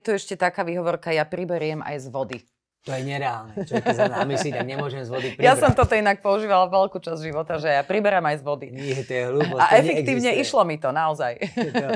[0.00, 2.38] Tu ešte taká výhovorka, ja priberiem aj z vody.
[2.88, 3.52] To je nereálne.
[3.60, 5.44] Človek, keď sa namyslí, tak nemôžem z vody pribrať.
[5.44, 8.66] Ja som toto inak používala veľkú časť života, že ja priberám aj z vody.
[8.72, 9.60] Nie, to je hlúposť.
[9.60, 10.48] A efektívne neexistuje.
[10.48, 11.36] išlo mi to, naozaj.
[11.44, 11.86] To,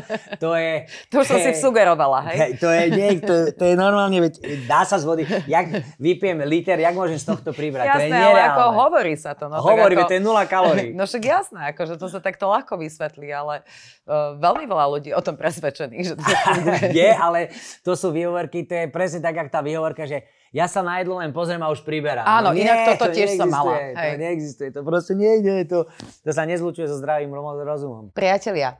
[0.45, 0.84] to je...
[1.09, 2.61] To už som si sugerovala, hej?
[2.61, 5.25] To je, nie, to, to je normálne, veď dá sa z vody.
[5.48, 7.89] Jak vypijem liter, jak môžem z tohto pribrať?
[7.89, 8.37] Jasné, to je nereálne.
[8.37, 9.45] ale ako hovorí sa to.
[9.48, 10.93] No, hovorí, ako, to je nula kalórií.
[11.01, 13.64] No však jasné, akože to sa takto ľahko vysvetlí, ale
[14.05, 16.23] uh, veľmi veľa ľudí o tom presvedčených, že to
[17.01, 20.86] Je, ale to sú výhovorky, to je presne tak, ako tá výhovorka, že ja sa
[20.86, 22.22] na jedlo len pozriem a už priberám.
[22.22, 23.75] Áno, no, inak toto to tiež som mala.
[23.75, 24.14] Hej.
[24.14, 25.90] To neexistuje, to proste nejde, to,
[26.22, 27.35] to sa nezlučuje so zdravým
[27.67, 28.14] rozumom.
[28.14, 28.79] Priatelia,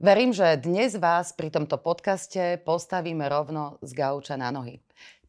[0.00, 4.80] verím, že dnes vás pri tomto podcaste postavíme rovno z gauča na nohy.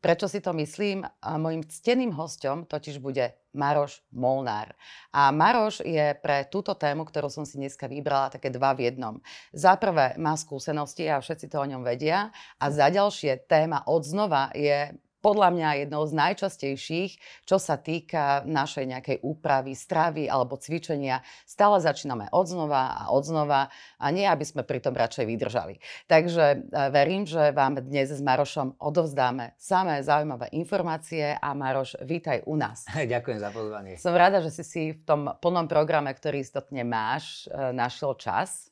[0.02, 1.05] Prečo si to myslím?
[1.22, 4.73] A mojim cteným hostom totiž bude Maroš Molnár.
[5.14, 9.22] A Maroš je pre túto tému, ktorú som si dneska vybrala, také dva v jednom.
[9.53, 12.34] Za prvé má skúsenosti a všetci to o ňom vedia.
[12.58, 14.89] A za ďalšie téma odznova je
[15.21, 17.11] podľa mňa jednou z najčastejších,
[17.45, 21.22] čo sa týka našej nejakej úpravy, stravy alebo cvičenia.
[21.45, 23.69] Stále začíname odznova a odznova
[24.02, 25.78] a nie, aby sme pri tom radšej vydržali.
[26.09, 26.58] Takže e,
[26.89, 32.89] verím, že vám dnes s Marošom odovzdáme samé zaujímavé informácie a Maroš, vítaj u nás.
[33.13, 34.02] Ďakujem za pozvanie.
[34.02, 38.70] Som rada, že si si v tom plnom programe, ktorý istotne máš, e, našiel čas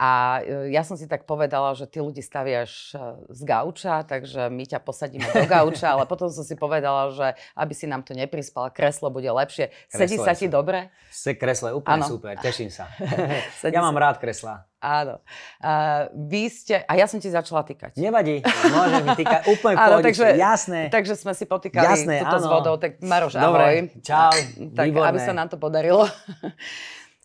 [0.00, 4.48] a e, ja som si tak povedala, že ty ľudí staviaš e, z gauča, takže
[4.48, 8.16] my ťa posadíme do gauča, ale potom som si povedala, že aby si nám to
[8.16, 9.68] neprispal, kreslo bude lepšie.
[9.92, 10.88] Kreslo Sedí sa ti dobre?
[11.12, 12.08] Se kreslo je úplne ano.
[12.08, 12.88] super, teším sa.
[13.60, 14.64] ja mám rád kresla.
[14.80, 15.20] Áno.
[15.60, 16.80] Uh, vy ste...
[16.88, 18.00] A ja som ti začala týkať.
[18.00, 18.40] Nevadí,
[18.72, 20.88] môžem týkať úplne pohode, takže, jasné.
[20.88, 22.44] Takže sme si potýkali jasné, túto áno.
[22.44, 24.00] s vodou, tak Maroš, Dobre, ahoj.
[24.00, 24.32] čau,
[24.72, 25.08] tak, výborné.
[25.12, 26.08] aby sa nám to podarilo.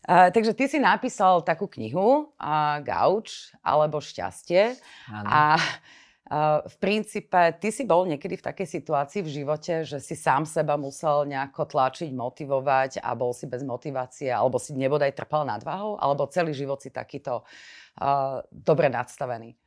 [0.06, 4.78] Uh, takže ty si napísal takú knihu uh, Gauč alebo Šťastie.
[5.10, 5.26] Ano.
[5.26, 10.14] A uh, v princípe ty si bol niekedy v takej situácii v živote, že si
[10.14, 15.42] sám seba musel nejako tlačiť, motivovať a bol si bez motivácie, alebo si nebodaj trpel
[15.42, 19.58] nadvahou, alebo celý život si takýto uh, dobre nadstavený?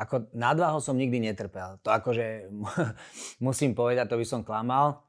[0.00, 1.80] Ako nadvahou som nikdy netrpel.
[1.84, 2.48] To akože
[3.44, 5.04] musím povedať, to by som klamal,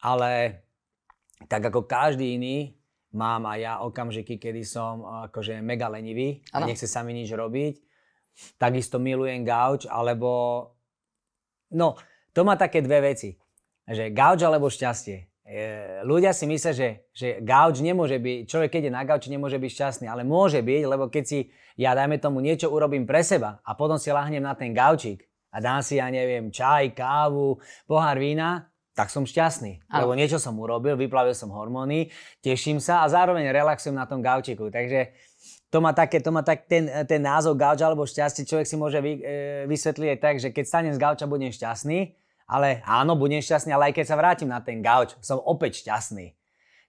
[0.00, 0.64] ale
[1.44, 2.77] tak ako každý iný,
[3.14, 7.74] mám aj ja okamžiky, kedy som akože mega lenivý a nechce sa mi nič robiť.
[8.60, 10.30] Takisto milujem gauč, alebo...
[11.74, 11.98] No,
[12.30, 13.34] to má také dve veci.
[13.88, 15.28] Že gauč alebo šťastie.
[15.48, 15.64] E,
[16.04, 19.70] ľudia si myslia, že, že gauč nemôže byť, človek keď je na gauči nemôže byť
[19.72, 21.38] šťastný, ale môže byť, lebo keď si
[21.80, 25.56] ja dajme tomu niečo urobím pre seba a potom si lahnem na ten gaučík a
[25.64, 27.56] dám si, ja neviem, čaj, kávu,
[27.88, 29.86] pohár vína, tak som šťastný.
[29.86, 30.10] Ano.
[30.10, 32.10] Lebo niečo som urobil, vyplavil som hormóny,
[32.42, 34.74] teším sa a zároveň relaxujem na tom gaučiku.
[34.74, 35.14] Takže
[35.70, 38.98] to má, také, to má tak ten, ten názov gauč alebo šťastie, človek si môže
[38.98, 39.24] vy, e,
[39.70, 42.18] vysvetliť aj tak, že keď stanem z gauča, budem šťastný,
[42.50, 46.34] ale áno, budem šťastný, ale aj keď sa vrátim na ten gauč, som opäť šťastný.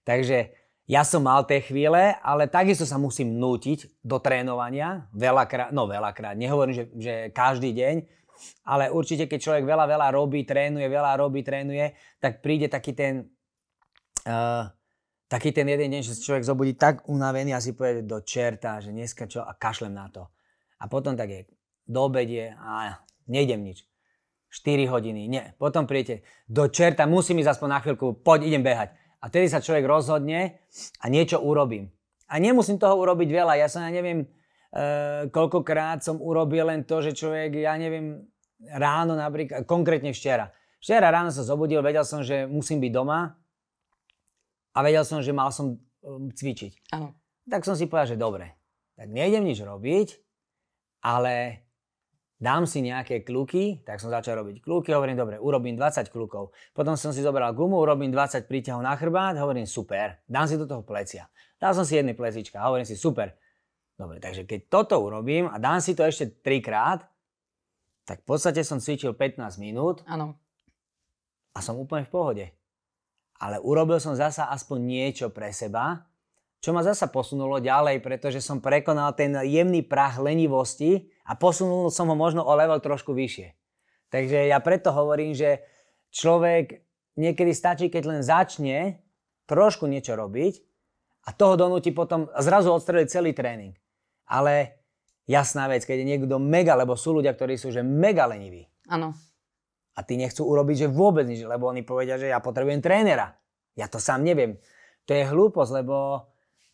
[0.02, 0.50] Takže
[0.90, 6.34] ja som mal tie chvíle, ale takisto sa musím nútiť do trénovania, veľakrát, no veľakrát,
[6.34, 7.94] nehovorím, že, že každý deň,
[8.66, 13.28] ale určite, keď človek veľa, veľa robí, trénuje, veľa robí, trénuje, tak príde taký ten,
[14.26, 14.64] uh,
[15.30, 18.82] taký ten jeden deň, že sa človek zobudí tak unavený a si povie do čerta,
[18.82, 20.26] že dneska čo a kašlem na to.
[20.80, 21.40] A potom tak je,
[21.86, 23.84] do obedie a nejdem nič.
[24.50, 25.44] 4 hodiny, nie.
[25.62, 28.90] Potom príjete, do čerta, musím ísť aspoň na chvíľku, poď, idem behať.
[29.22, 30.58] A vtedy sa človek rozhodne
[30.98, 31.94] a niečo urobím.
[32.26, 34.26] A nemusím toho urobiť veľa, ja sa ja neviem,
[34.70, 38.22] Uh, koľkokrát som urobil len to, že človek, ja neviem,
[38.68, 40.52] ráno napríklad, konkrétne včera.
[40.80, 43.36] Včera ráno sa zobudil, vedel som, že musím byť doma
[44.72, 46.92] a vedel som, že mal som um, cvičiť.
[46.96, 47.16] Áno.
[47.48, 48.56] Tak som si povedal, že dobre,
[48.96, 50.08] tak nejdem nič robiť,
[51.04, 51.66] ale
[52.40, 56.56] dám si nejaké kluky, tak som začal robiť kluky, hovorím, dobre, urobím 20 klukov.
[56.72, 60.64] Potom som si zobral gumu, urobím 20 príťahov na chrbát, hovorím, super, dám si do
[60.64, 61.28] toho plecia.
[61.60, 63.36] Dal som si jedny plecička, hovorím si, super,
[64.00, 67.04] Dobre, takže keď toto urobím a dám si to ešte trikrát,
[68.10, 70.02] tak v podstate som cvičil 15 minút.
[70.10, 70.34] Áno.
[71.54, 72.46] A som úplne v pohode.
[73.38, 76.10] Ale urobil som zasa aspoň niečo pre seba,
[76.58, 82.10] čo ma zasa posunulo ďalej, pretože som prekonal ten jemný prach lenivosti a posunul som
[82.10, 83.54] ho možno o level trošku vyššie.
[84.10, 85.62] Takže ja preto hovorím, že
[86.10, 86.82] človek
[87.14, 89.06] niekedy stačí, keď len začne
[89.46, 90.58] trošku niečo robiť
[91.24, 93.78] a toho donúti potom zrazu odstreliť celý tréning.
[94.26, 94.79] Ale
[95.30, 98.66] jasná vec, keď je niekto mega, lebo sú ľudia, ktorí sú že mega leniví.
[98.90, 99.14] Áno.
[99.94, 103.38] A tí nechcú urobiť, že vôbec nič, lebo oni povedia, že ja potrebujem trénera.
[103.78, 104.58] Ja to sám neviem.
[105.06, 106.26] To je hlúposť, lebo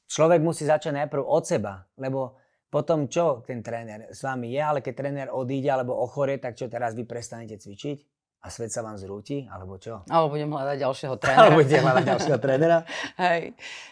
[0.08, 1.84] človek musí začať najprv od seba.
[2.00, 2.40] Lebo
[2.72, 6.72] potom čo ten tréner s vami je, ale keď tréner odíde alebo ochorie, tak čo
[6.72, 8.15] teraz vy prestanete cvičiť?
[8.42, 10.06] A svet sa vám zrúti, alebo čo?
[10.06, 11.40] Alebo budem hľadať ďalšieho trénera.
[11.42, 12.78] Alebo budem hľadať ďalšieho trénera?
[13.26, 13.40] Hej.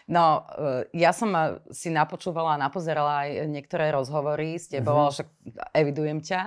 [0.07, 1.31] No, e, ja som
[1.75, 5.05] si napočúvala a napozerala aj niektoré rozhovory s tebou, mm-hmm.
[5.11, 5.29] ale však
[5.75, 6.41] evidujem ťa.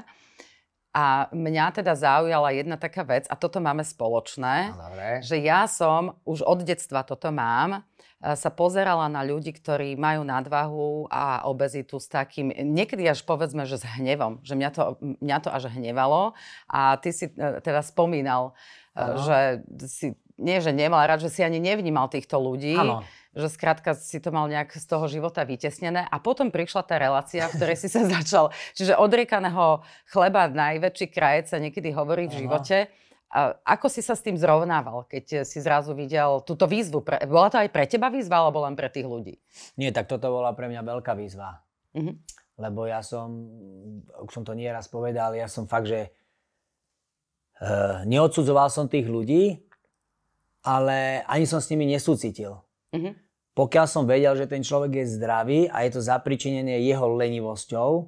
[0.97, 5.21] A mňa teda zaujala jedna taká vec, a toto máme spoločné, no, Dobre.
[5.21, 7.85] že ja som, už od detstva toto mám,
[8.17, 13.77] sa pozerala na ľudí, ktorí majú nadvahu a obezitu s takým, niekedy až povedzme, že
[13.77, 14.81] s hnevom, že mňa to,
[15.21, 16.33] mňa to až hnevalo.
[16.65, 18.57] A ty si e, teda spomínal,
[18.97, 19.21] ano.
[19.21, 19.39] že
[19.85, 20.07] si,
[20.41, 22.73] nie že nemal rád, že si ani nevnímal týchto ľudí.
[22.73, 23.05] Ano
[23.37, 27.45] že skrátka si to mal nejak z toho života vytesnené a potom prišla tá relácia,
[27.45, 28.49] v ktorej si sa začal.
[28.73, 32.89] Čiže odriekaného chleba najväčší krajec sa niekedy hovorí v živote.
[33.67, 37.03] Ako si sa s tým zrovnával, keď si zrazu videl túto výzvu?
[37.27, 39.35] Bola to aj pre teba výzva, alebo len pre tých ľudí?
[39.75, 41.59] Nie, tak toto bola pre mňa veľká výzva.
[41.91, 42.15] Mm-hmm.
[42.57, 43.27] Lebo ja som,
[44.23, 46.09] už som to nieraz povedal, ja som fakt, že
[47.59, 49.59] uh, neodsudzoval som tých ľudí,
[50.63, 52.63] ale ani som s nimi nesúcitil.
[52.95, 53.13] Mm-hmm.
[53.53, 58.07] Pokiaľ som vedel, že ten človek je zdravý a je to zapričinené jeho lenivosťou,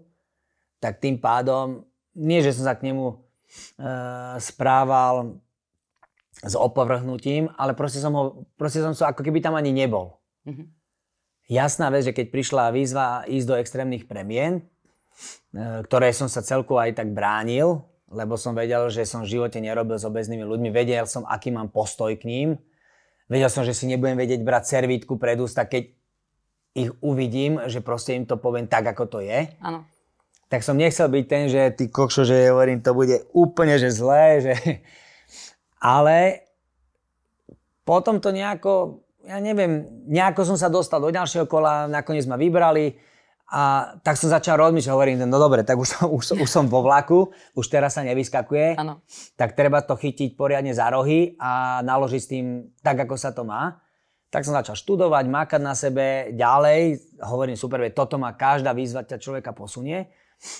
[0.80, 1.84] tak tým pádom,
[2.16, 3.29] nie že som sa k nemu
[4.38, 5.42] správal
[6.40, 8.24] s opovrhnutím, ale proste som, ho,
[8.56, 10.24] proste som sa ako keby tam ani nebol.
[10.48, 10.68] Mm-hmm.
[11.50, 16.80] Jasná vec, že keď prišla výzva ísť do extrémnych premien, eh, ktoré som sa celku
[16.80, 21.06] aj tak bránil, lebo som vedel, že som v živote nerobil s obeznými ľuďmi, vedel
[21.06, 22.50] som, aký mám postoj k ním,
[23.30, 25.94] vedel som, že si nebudem vedieť brať servítku pred ústa, keď
[26.74, 29.50] ich uvidím, že proste im to poviem tak, ako to je.
[29.60, 29.86] Áno
[30.50, 34.42] tak som nechcel byť ten, že ty kokšo, že hovorím, to bude úplne že zlé,
[34.42, 34.54] že...
[35.80, 36.44] Ale
[37.86, 42.98] potom to nejako, ja neviem, nejako som sa dostal do ďalšieho kola, nakoniec ma vybrali
[43.50, 46.66] a tak som začal rozmýšľať, hovorím, no dobre, tak už som, už, som, už som
[46.70, 49.06] vo vlaku, už teraz sa nevyskakuje, ano.
[49.38, 52.46] tak treba to chytiť poriadne za rohy a naložiť s tým
[52.82, 53.82] tak, ako sa to má.
[54.30, 59.18] Tak som začal študovať, mákať na sebe ďalej, hovorím super, toto má každá výzva ťa
[59.18, 60.10] človeka posunie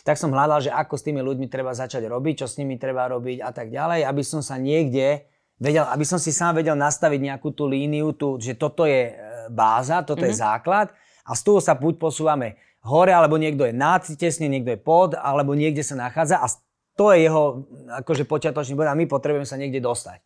[0.04, 3.08] tak som hľadal, že ako s tými ľuďmi treba začať robiť, čo s nimi treba
[3.08, 5.24] robiť a tak ďalej, aby som sa niekde
[5.60, 9.14] vedel, aby som si sám vedel nastaviť nejakú tú líniu, tú, že toto je e,
[9.52, 10.32] báza, toto mm-hmm.
[10.32, 10.44] je mhm.
[10.44, 10.88] základ
[11.24, 15.16] a z toho sa buď posúvame hore, alebo niekto je nad, tesne, niekto je pod,
[15.16, 16.48] alebo niekde sa nachádza a
[16.96, 17.64] to je jeho
[18.04, 20.20] akože počiatočný bod a my potrebujeme sa niekde dostať.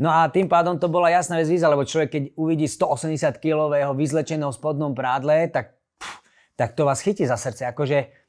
[0.00, 4.52] No a tým pádom to bola jasná vec výzva, lebo človek keď uvidí 180-kilového vyzlečeného
[4.52, 5.76] spodnom prádle, tak,
[6.56, 7.68] tak to vás chytí za srdce.
[7.68, 8.19] Akože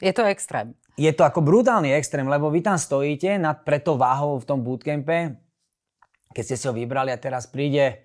[0.00, 0.72] je to extrém.
[0.96, 5.36] Je to ako brutálny extrém, lebo vy tam stojíte nad preto váhou v tom bootcampe,
[6.32, 8.00] keď ste si ho vybrali a teraz príde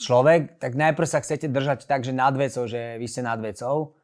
[0.00, 3.94] človek, tak najprv sa chcete držať tak, že nad vecou, že vy ste nad vecou,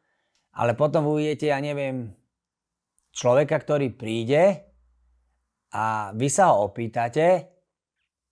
[0.53, 2.13] ale potom uvidíte, ja neviem,
[3.11, 4.63] človeka, ktorý príde
[5.73, 7.49] a vy sa ho opýtate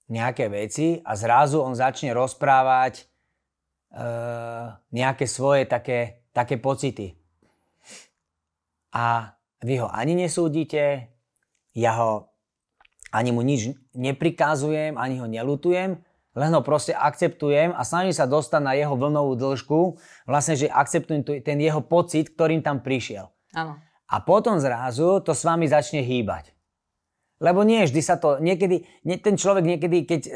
[0.05, 3.03] nejaké veci a zrazu on začne rozprávať e,
[4.93, 7.24] nejaké svoje také, také pocity
[8.95, 11.11] a vy ho ani nesúdite,
[11.75, 12.31] ja ho
[13.11, 15.99] ani mu nič neprikazujem, ani ho nelutujem,
[16.35, 19.79] len ho proste akceptujem a snažím sa dostať na jeho vlnovú dĺžku,
[20.27, 23.31] vlastne, že akceptujem ten jeho pocit, ktorým tam prišiel.
[23.55, 23.79] Áno.
[24.05, 26.51] A potom zrazu to s vami začne hýbať.
[27.39, 30.31] Lebo nie vždy sa to, niekedy, nie, ten človek niekedy, keď e,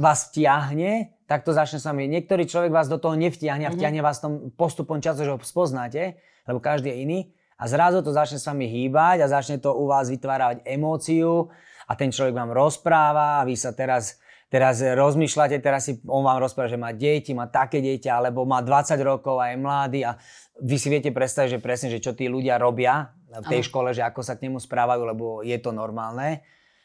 [0.00, 2.08] vás vtiahne, tak to začne s vami.
[2.08, 3.76] Niektorý človek vás do toho nevtiahne a mhm.
[3.76, 7.20] vtiahne vás tom postupom času, že ho spoznáte, lebo každý je iný
[7.54, 11.48] a zrazu to začne s vami hýbať a začne to u vás vytvárať emóciu
[11.86, 14.18] a ten človek vám rozpráva a vy sa teraz,
[14.50, 18.58] teraz rozmýšľate, teraz si on vám rozpráva, že má deti, má také dieťa, alebo má
[18.64, 20.18] 20 rokov a je mladý a
[20.58, 24.06] vy si viete predstaviť, že presne, že čo tí ľudia robia v tej škole, že
[24.06, 26.42] ako sa k nemu správajú, lebo je to normálne,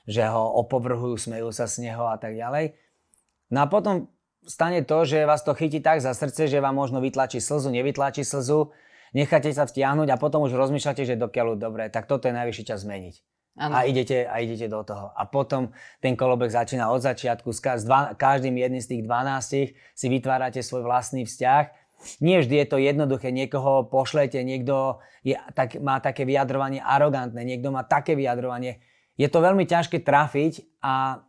[0.09, 2.73] že ho opovrhujú, smejú sa z neho a tak ďalej.
[3.53, 4.09] No a potom
[4.45, 8.25] stane to, že vás to chytí tak za srdce, že vám možno vytlačí slzu, nevytlačí
[8.25, 8.73] slzu,
[9.13, 12.85] necháte sa vtiahnuť a potom už rozmýšľate, že dokiaľ dobre, tak toto je najvyšší čas
[12.85, 13.15] zmeniť.
[13.59, 13.75] Ano.
[13.75, 15.11] A idete, a idete do toho.
[15.11, 17.51] A potom ten kolobek začína od začiatku.
[17.51, 17.59] S
[18.15, 21.63] každým jedným z tých 12 si vytvárate svoj vlastný vzťah.
[22.23, 23.35] Nie vždy je to jednoduché.
[23.35, 28.79] Niekoho pošlete, niekto je, tak, má také vyjadrovanie arogantné, niekto má také vyjadrovanie.
[29.19, 31.27] Je to veľmi ťažké trafiť a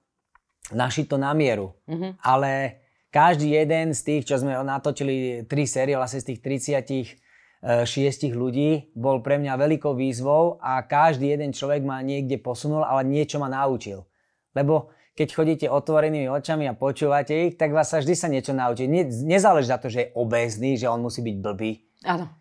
[0.71, 1.75] našiť to na mieru.
[1.91, 2.23] Mm-hmm.
[2.23, 2.79] Ale
[3.11, 6.41] každý jeden z tých, čo sme natočili tri série, vlastne z tých
[6.79, 7.30] 30 E,
[7.61, 13.05] šiestich ľudí bol pre mňa veľkou výzvou a každý jeden človek ma niekde posunul, ale
[13.05, 14.09] niečo ma naučil.
[14.57, 18.89] Lebo keď chodíte otvorenými očami a počúvate ich, tak vás sa vždy sa niečo naučí.
[18.89, 21.73] Ne, nezáleží na to, že je obézny, že on musí byť blbý.
[22.09, 22.33] Áno.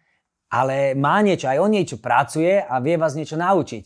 [0.49, 3.83] ale má niečo, aj on niečo pracuje a vie vás niečo naučiť.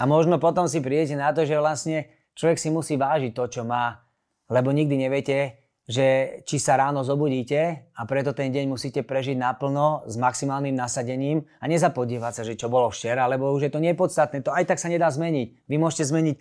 [0.00, 3.62] A možno potom si prídete na to, že vlastne človek si musí vážiť to, čo
[3.62, 4.02] má,
[4.50, 10.02] lebo nikdy neviete, že či sa ráno zobudíte a preto ten deň musíte prežiť naplno
[10.10, 14.42] s maximálnym nasadením a nezapodívať sa, že čo bolo včera, lebo už je to nepodstatné,
[14.42, 15.70] to aj tak sa nedá zmeniť.
[15.70, 16.36] Vy môžete zmeniť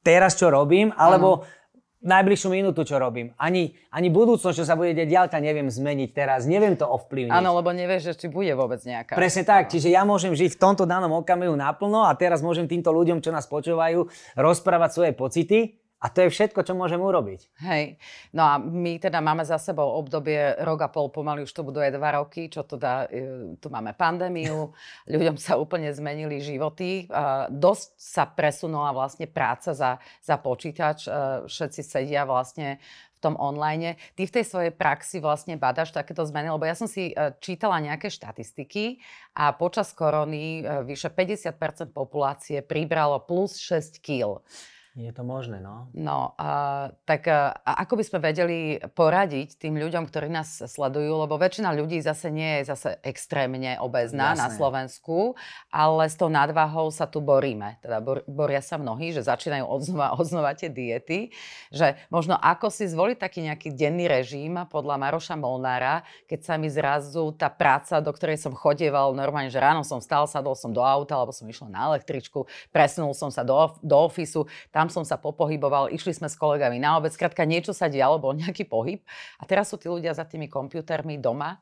[0.00, 1.64] teraz, čo robím, alebo ano
[2.06, 3.34] najbližšiu minútu, čo robím.
[3.34, 6.46] Ani, ani budúcnosť, čo sa bude deť ďalka, neviem zmeniť teraz.
[6.46, 7.34] Neviem to ovplyvniť.
[7.34, 9.18] Áno, lebo nevieš, že či bude vôbec nejaká.
[9.18, 9.72] Presne tak.
[9.72, 13.34] Čiže ja môžem žiť v tomto danom okamihu naplno a teraz môžem týmto ľuďom, čo
[13.34, 14.06] nás počúvajú,
[14.38, 15.58] rozprávať svoje pocity
[15.96, 17.40] a to je všetko, čo môžem urobiť.
[17.64, 17.96] Hej.
[18.36, 21.80] No a my teda máme za sebou obdobie rok a pol, pomaly už to budú
[21.80, 23.08] aj dva roky, čo teda,
[23.56, 24.76] tu máme pandémiu,
[25.12, 27.08] ľuďom sa úplne zmenili životy,
[27.48, 31.08] dosť sa presunula vlastne práca za, za počítač,
[31.48, 32.76] všetci sedia vlastne
[33.16, 33.96] v tom online.
[34.12, 37.80] Ty v tej svojej praxi vlastne badaš takéto zmeny, lebo ja som si e, čítala
[37.80, 39.00] nejaké štatistiky
[39.32, 44.44] a počas korony e, vyše 50% populácie pribralo plus 6 kg.
[44.96, 45.92] Je to možné, no.
[45.92, 51.36] No, a, tak a, ako by sme vedeli poradiť tým ľuďom, ktorí nás sledujú, lebo
[51.36, 54.40] väčšina ľudí zase nie je zase extrémne obezná Jasné.
[54.40, 55.36] na Slovensku,
[55.68, 57.76] ale s tou nadvahou sa tu boríme.
[57.84, 61.28] Teda bor, boria sa mnohí, že začínajú odznova, odznova tie diety,
[61.68, 66.72] že možno ako si zvoliť taký nejaký denný režim podľa Maroša Molnára, keď sa mi
[66.72, 70.80] zrazu tá práca, do ktorej som chodieval normálne, že ráno som stal, sadol som do
[70.80, 75.02] auta, alebo som išla na električku, presunul som sa do, do ofisu, tam tam som
[75.02, 79.02] sa popohyboval, išli sme s kolegami na obec, skrátka niečo sa dialo, bol nejaký pohyb.
[79.42, 81.58] A teraz sú tí ľudia za tými počítačmi doma,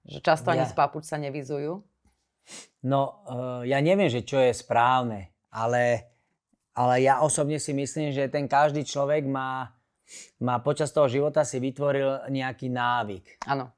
[0.00, 0.56] že často ja.
[0.56, 1.84] ani z papuč sa nevizujú.
[2.88, 6.08] No, uh, ja neviem, že čo je správne, ale,
[6.72, 9.76] ale ja osobne si myslím, že ten každý človek má,
[10.40, 13.44] má počas toho života si vytvoril nejaký návyk.
[13.44, 13.72] Áno.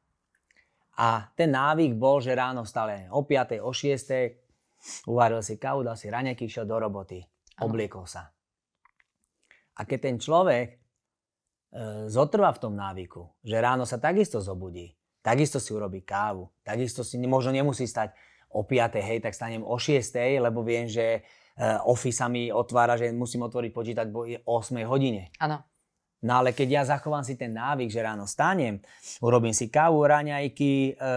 [0.98, 3.62] A ten návyk bol, že ráno stále o 5.
[3.62, 5.10] o 6.
[5.10, 7.22] uvaril si kávu, dal si raňajky, šiel do roboty.
[7.58, 7.70] Ano.
[7.70, 8.35] Obliekol sa.
[9.76, 10.76] A keď ten človek e,
[12.08, 17.20] zotrvá v tom návyku, že ráno sa takisto zobudí, takisto si urobí kávu, takisto si
[17.20, 18.16] možno nemusí stať
[18.48, 21.20] o 5, hej, tak stanem o 6, lebo viem, že e,
[21.84, 24.06] Office sa mi otvára, že musím otvoriť počítať
[24.48, 25.28] o 8 hodine.
[25.36, 25.60] Áno.
[26.24, 28.80] No ale keď ja zachovám si ten návyk, že ráno stanem,
[29.20, 31.12] urobím si kávu, raňajky, e,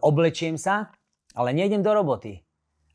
[0.00, 0.88] oblečiem sa,
[1.36, 2.40] ale nejdem do roboty.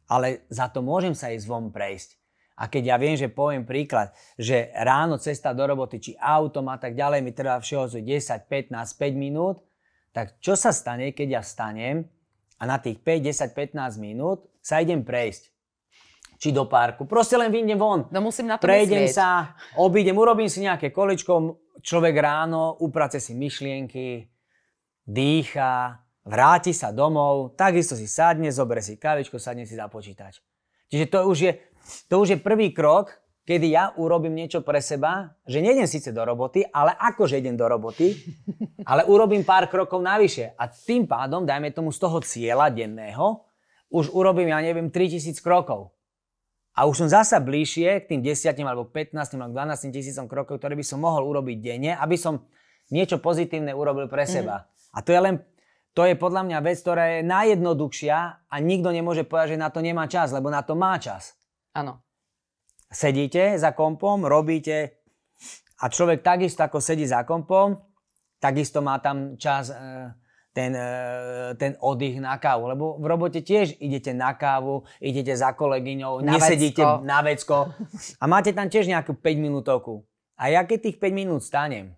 [0.09, 2.17] Ale za to môžem sa ísť von prejsť.
[2.57, 6.81] A keď ja viem, že poviem príklad, že ráno cesta do roboty, či autom a
[6.81, 9.61] tak ďalej mi trvá všeho 10, 15, 5 minút,
[10.09, 12.09] tak čo sa stane, keď ja stanem
[12.57, 15.53] a na tých 5, 10, 15 minút sa idem prejsť?
[16.37, 17.05] Či do parku.
[17.05, 18.09] Proste len vyjdem von.
[18.13, 19.13] No musím na to Prejdem myslieť.
[19.13, 24.25] sa, obídem, urobím si nejaké količko, človek ráno uprace si myšlienky,
[25.05, 30.41] dýcha, vráti sa domov, takisto si sadne, zoberie si kavičko, sadne si za počítač.
[30.87, 31.51] Čiže to už je
[32.07, 33.15] to už je prvý krok,
[33.47, 37.63] kedy ja urobím niečo pre seba, že nejdem síce do roboty, ale akože idem do
[37.63, 38.11] roboty,
[38.91, 40.51] ale urobím pár krokov navyše.
[40.59, 43.47] A tým pádom, dajme tomu z toho cieľa denného,
[43.87, 45.95] už urobím, ja neviem, 3000 krokov.
[46.77, 50.77] A už som zasa bližšie k tým 10 alebo 15 alebo 12 tisícom krokov, ktoré
[50.77, 52.45] by som mohol urobiť denne, aby som
[52.93, 54.61] niečo pozitívne urobil pre seba.
[54.61, 54.65] Mm.
[54.93, 55.35] A to je len
[55.97, 59.81] to je podľa mňa vec, ktorá je najjednoduchšia a nikto nemôže povedať, že na to
[59.81, 61.33] nemá čas, lebo na to má čas.
[61.77, 62.01] Áno.
[62.89, 65.05] Sedíte za kompom, robíte
[65.77, 67.77] a človek takisto ako sedí za kompom,
[68.41, 69.77] takisto má tam čas e,
[70.57, 70.89] ten, e,
[71.61, 72.73] ten oddych na kávu.
[72.73, 77.05] Lebo v robote tiež idete na kávu, idete za kolegyňou, na nesedíte vecko.
[77.05, 77.57] na vecko
[78.17, 80.01] a máte tam tiež nejakú 5 minútovku.
[80.33, 81.93] A ja keď tých 5 minút stanem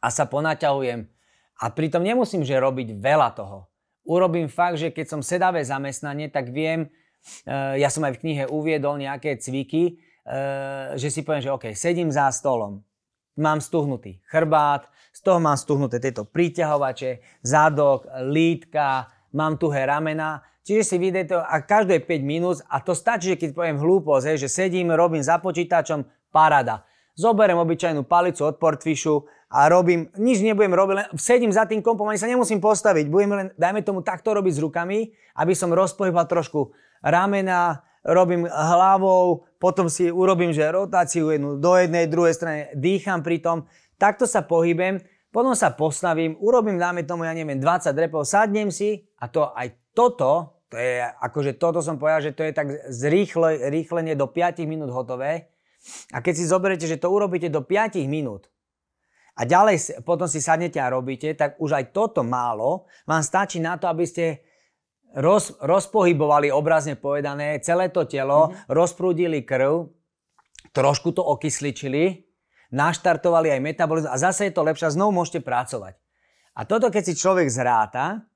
[0.00, 1.04] a sa ponaťahujem
[1.60, 3.68] a pritom nemusím, že robiť veľa toho.
[4.08, 6.88] Urobím fakt, že keď som sedavé zamestnanie, tak viem,
[7.76, 12.10] ja som aj v knihe uviedol nejaké cviky, eh, že si poviem, že OK, sedím
[12.12, 12.82] za stolom,
[13.38, 20.82] mám stuhnutý chrbát, z toho mám stuhnuté tieto priťahovače, zadok, lítka, mám tuhé ramena, čiže
[20.86, 24.48] si vidíte to a každé 5 minút a to stačí, že keď poviem hlúposť, že
[24.48, 26.86] sedím, robím za počítačom, parada.
[27.18, 32.06] Zoberiem obyčajnú palicu od portfišu a robím, nič nebudem robiť, len sedím za tým kompom,
[32.06, 36.30] ani sa nemusím postaviť, budem len, dajme tomu, takto robiť s rukami, aby som rozpohybal
[36.30, 36.70] trošku
[37.04, 43.44] ramena, robím hlavou, potom si urobím, že rotáciu jednu do jednej, druhej strany, dýcham pri
[43.44, 43.68] tom,
[44.00, 49.04] takto sa pohybem, potom sa postavím, urobím, dáme tomu, ja neviem, 20 repov, sadnem si
[49.20, 53.68] a to aj toto, to je, akože toto som povedal, že to je tak zrýchle,
[53.68, 55.50] rýchlenie do 5 minút hotové.
[56.14, 58.52] A keď si zoberiete, že to urobíte do 5 minút
[59.40, 63.80] a ďalej potom si sadnete a robíte, tak už aj toto málo vám stačí na
[63.80, 64.44] to, aby ste
[65.16, 68.70] roz, rozpohybovali obrazne povedané celé to telo, mm-hmm.
[68.70, 69.90] rozprúdili krv,
[70.70, 72.26] trošku to okysličili,
[72.70, 75.98] naštartovali aj metabolizmus a zase je to lepšie a znovu môžete pracovať.
[76.54, 78.26] A toto, keď si človek zráta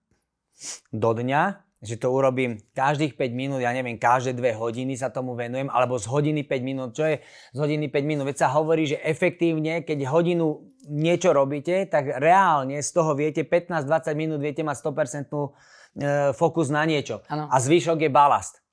[0.90, 5.36] do dňa, že to urobím každých 5 minút, ja neviem, každé 2 hodiny sa tomu
[5.36, 7.20] venujem, alebo z hodiny 5 minút, čo je
[7.52, 8.24] z hodiny 5 minút?
[8.24, 14.16] Veď sa hovorí, že efektívne, keď hodinu niečo robíte, tak reálne z toho viete 15-20
[14.16, 15.48] minút, viete mať 100% e,
[16.34, 17.22] fokus na niečo.
[17.30, 17.46] Ano.
[17.50, 18.64] A zvyšok je balast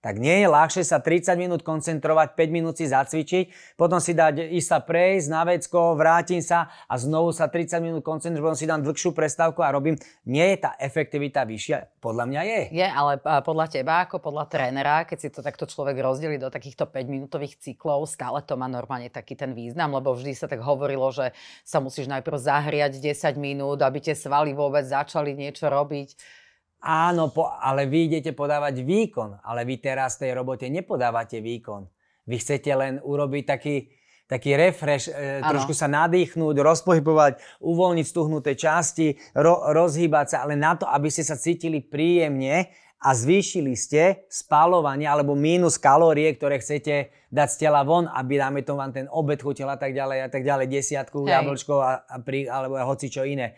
[0.00, 4.48] tak nie je ľahšie sa 30 minút koncentrovať, 5 minút si zacvičiť, potom si dať
[4.48, 8.68] ísť sa prejsť na vecko, vrátim sa a znovu sa 30 minút koncentrovať, potom si
[8.68, 10.00] dám dlhšiu prestávku a robím.
[10.24, 12.00] Nie je tá efektivita vyššia?
[12.00, 12.60] Podľa mňa je.
[12.80, 16.88] Je, ale podľa teba, ako podľa trénera, keď si to takto človek rozdelí do takýchto
[16.88, 21.36] 5-minútových cyklov, stále to má normálne taký ten význam, lebo vždy sa tak hovorilo, že
[21.60, 26.39] sa musíš najprv zahriať 10 minút, aby tie svaly vôbec začali niečo robiť.
[26.80, 31.84] Áno, po, ale vy idete podávať výkon, ale vy teraz v tej robote nepodávate výkon.
[32.24, 33.92] Vy chcete len urobiť taký,
[34.24, 40.72] taký refresh, e, trošku sa nadýchnúť, rozpohybovať, uvoľniť stuhnuté časti, ro, rozhýbať sa, ale na
[40.72, 47.12] to, aby ste sa cítili príjemne a zvýšili ste spalovanie alebo mínus kalórie, ktoré chcete
[47.32, 50.28] dať z tela von, aby dáme to vám ten obed chutil a tak ďalej a
[50.28, 51.32] tak ďalej, desiatku, Hej.
[51.32, 53.56] jablčko a, a pri, alebo hoci čo iné.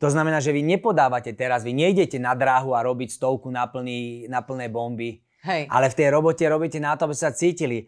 [0.00, 4.30] To znamená, že vy nepodávate teraz, vy nejdete na dráhu a robiť stovku na, plný,
[4.30, 5.20] na plné bomby.
[5.46, 5.68] Hej.
[5.70, 7.86] Ale v tej robote robíte na to, aby sa cítili.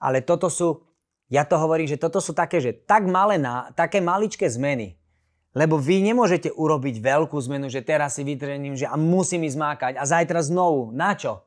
[0.00, 0.82] Ale toto sú,
[1.30, 4.96] ja to hovorím, že toto sú také, že tak malé, na, také maličké zmeny.
[5.56, 9.92] Lebo vy nemôžete urobiť veľkú zmenu, že teraz si vytrením, že a musím ísť mákať
[9.96, 10.92] a zajtra znovu.
[10.92, 11.40] Na čo?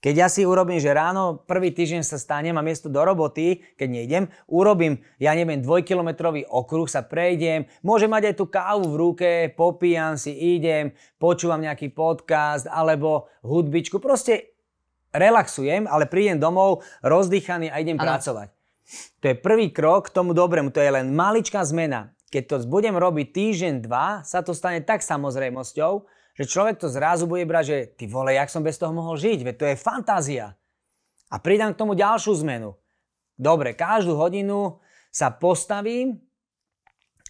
[0.00, 3.88] Keď ja si urobím, že ráno prvý týždeň sa stanem a miesto do roboty, keď
[3.92, 9.30] nejdem, urobím, ja neviem, dvojkilometrový okruh, sa prejdem, môžem mať aj tú kávu v ruke,
[9.52, 14.56] popíjam si, idem, počúvam nejaký podcast alebo hudbičku, proste
[15.12, 18.08] relaxujem, ale prídem domov rozdýchaný a idem ano.
[18.08, 18.48] pracovať.
[19.20, 22.16] To je prvý krok k tomu dobrému, to je len maličká zmena.
[22.32, 25.92] Keď to budem robiť týždeň, dva, sa to stane tak samozrejmosťou,
[26.40, 29.44] že človek to zrazu bude brať, že ty vole, jak som bez toho mohol žiť,
[29.44, 30.56] veď to je fantázia.
[31.28, 32.80] A pridám k tomu ďalšiu zmenu.
[33.36, 34.80] Dobre, každú hodinu
[35.12, 36.16] sa postavím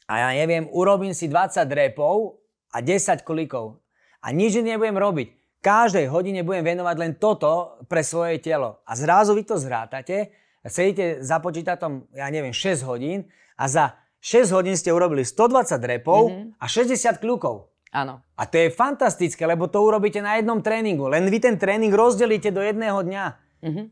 [0.07, 2.39] a ja neviem, urobím si 20 repov
[2.71, 3.83] a 10 klikov.
[4.23, 5.59] A nič nebudem robiť.
[5.59, 8.79] Každej hodine budem venovať len toto pre svoje telo.
[8.87, 10.31] A zrazu vy to zrátate,
[10.63, 13.27] sedíte za počítačom, ja neviem, 6 hodín
[13.59, 16.63] a za 6 hodín ste urobili 120 repov mm-hmm.
[16.63, 17.70] a 60 kľukov.
[17.91, 18.23] Áno.
[18.39, 21.11] A to je fantastické, lebo to urobíte na jednom tréningu.
[21.11, 23.25] Len vy ten tréning rozdelíte do jedného dňa.
[23.61, 23.87] Mm-hmm.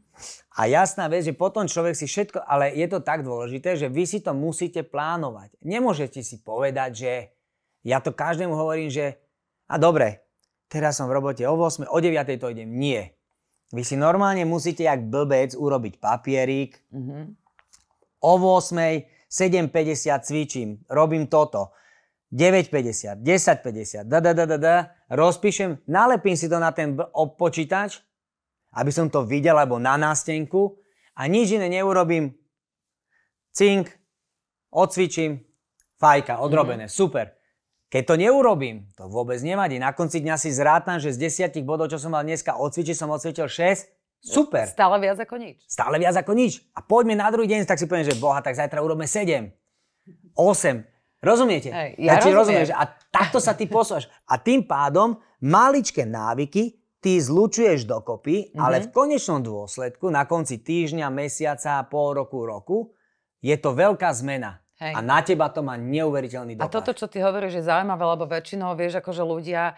[0.55, 4.07] A jasná vec, že potom človek si všetko, ale je to tak dôležité, že vy
[4.07, 5.53] si to musíte plánovať.
[5.61, 7.13] Nemôžete si povedať, že
[7.85, 9.19] ja to každému hovorím, že
[9.69, 10.25] a dobre,
[10.71, 12.71] teraz som v robote o 8, o 9 to idem.
[12.71, 13.19] Nie.
[13.75, 16.73] Vy si normálne musíte, jak blbec, urobiť papierík.
[16.89, 17.25] Mm-hmm.
[18.25, 21.77] O 8, 7.50 cvičím, robím toto
[22.29, 24.77] 9,50, 10,50, da, da, da, da, da,
[25.09, 26.93] rozpíšem, nalepím si to na ten
[27.41, 28.05] počítač,
[28.77, 30.77] aby som to videl, alebo na nástenku
[31.17, 32.37] a nič iné neurobím.
[33.57, 33.89] Cink,
[34.69, 35.41] odcvičím,
[35.97, 36.93] fajka, odrobené, mm.
[36.93, 37.33] super.
[37.89, 39.81] Keď to neurobím, to vôbec nevadí.
[39.81, 43.09] Na konci dňa si zrátam, že z 10 bodov, čo som mal dneska odcvičiť, som
[43.09, 43.89] odcvičil 6.
[44.21, 44.69] Super.
[44.69, 45.65] Stále viac ako nič.
[45.65, 46.61] Stále viac ako nič.
[46.77, 49.49] A poďme na druhý deň, tak si poviem, že boha, tak zajtra urobíme 7,
[50.37, 50.85] 8,
[51.19, 51.75] Rozumiete?
[51.75, 52.39] Hej, ja, ja rozumiem.
[52.39, 52.71] rozumieš.
[52.79, 54.07] A takto sa ty posúvaš.
[54.31, 58.63] A tým pádom maličké návyky ty zlučuješ dokopy, mm-hmm.
[58.63, 62.79] ale v konečnom dôsledku, na konci týždňa, mesiaca, pol roku, roku,
[63.39, 64.63] je to veľká zmena.
[64.79, 64.95] Hej.
[64.95, 66.71] A na teba to má neuveriteľný dopad.
[66.71, 69.75] A toto, čo ty hovoríš, je zaujímavé, lebo väčšinou vieš, akože ľudia,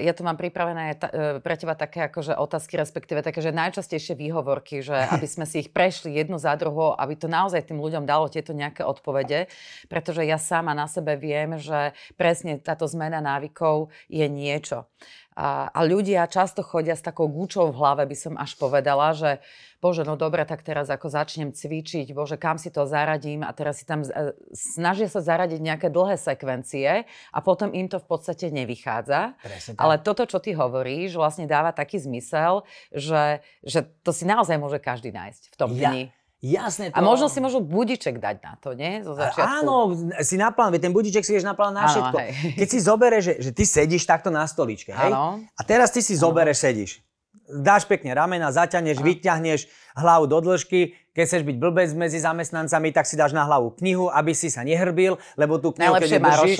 [0.00, 4.16] ja tu mám pripravené ta, uh, pre teba také akože otázky, respektíve také, že najčastejšie
[4.16, 8.08] výhovorky, že aby sme si ich prešli jednu za druhou, aby to naozaj tým ľuďom
[8.08, 9.52] dalo tieto nejaké odpovede,
[9.92, 14.88] pretože ja sama na sebe viem, že presne táto zmena návykov je niečo.
[15.36, 19.44] A, a ľudia často chodia s takou gúčou v hlave, by som až povedala, že
[19.84, 23.78] bože, no dobre, tak teraz ako začnem cvičiť, bože, kam si to zaradím a teraz
[23.78, 28.48] si tam e, snažia sa zaradiť nejaké dlhé sekvencie a potom im to v podstate
[28.48, 29.36] nevychádza.
[29.74, 32.62] Ale toto, čo ty hovoríš, vlastne dáva taký zmysel,
[32.94, 36.14] že, že to si naozaj môže každý nájsť v tom ja, dni.
[36.44, 36.92] Jasné.
[36.92, 37.00] To...
[37.00, 39.00] A možno si môžu budiček dať na to, nie?
[39.00, 39.40] Zo začiatku.
[39.40, 42.16] Áno, si naplán, ten budiček si vieš naplánovať na všetko.
[42.20, 42.30] Hej.
[42.60, 45.10] Keď si zoberieš, že, že ty sedíš takto na stoličke, hej?
[45.10, 45.42] Áno.
[45.56, 46.90] A teraz ty si zoberieš, sedíš.
[47.48, 49.60] dáš pekne ramena, zaťahneš, vyťahneš
[49.96, 54.12] hlavu do dĺžky, keď chceš byť blbec medzi zamestnancami, tak si dáš na hlavu knihu,
[54.12, 56.58] aby si sa nehrbil, lebo tú knihu, Najlepšie keď držíš,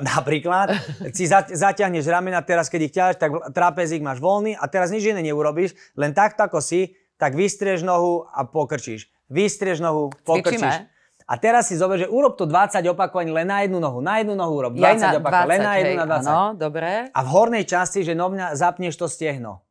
[0.00, 0.72] napríklad,
[1.12, 5.04] si za, zaťahneš ramena, teraz keď ich ťaháš, tak trapezík máš voľný a teraz nič
[5.04, 9.12] iné neurobíš, len takto ako si, tak vystrieš nohu a pokrčíš.
[9.28, 10.56] Vystrieš nohu, pokrčíš.
[10.56, 10.96] Cvičíme.
[11.26, 13.98] A teraz si zober, že urob to 20 opakovaní len na jednu nohu.
[13.98, 16.30] Na jednu nohu urob 20 Ja opakovaní, len na jednu hej, na 20.
[16.30, 16.90] Áno, dobre.
[17.10, 19.65] A v hornej časti, že novňa, zapneš to stehno.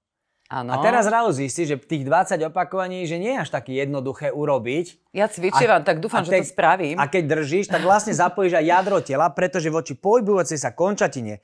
[0.45, 0.77] Áno.
[0.77, 5.09] A teraz zrazu zistíš, že tých 20 opakovaní, že nie je až také jednoduché urobiť.
[5.09, 7.01] Ja cvičím, tak dúfam, že to spravím.
[7.01, 11.41] A keď držíš, tak vlastne zapojíš aj jadro tela, pretože voči pohybujúcej sa končatine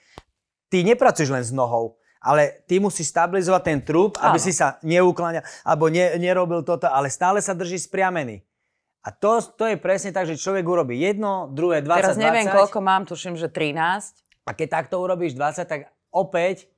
[0.71, 4.45] ty nepracuješ len s nohou, ale ty musíš stabilizovať ten trup, aby Áno.
[4.45, 8.39] si sa neukláňal, alebo ne, nerobil toto, ale stále sa drží spriamený.
[9.01, 12.53] A to, to je presne tak, že človek urobí jedno, druhé, 20, Teraz neviem, 20.
[12.53, 14.45] koľko mám, tuším, že 13.
[14.45, 16.69] A keď takto urobíš 20, tak opäť,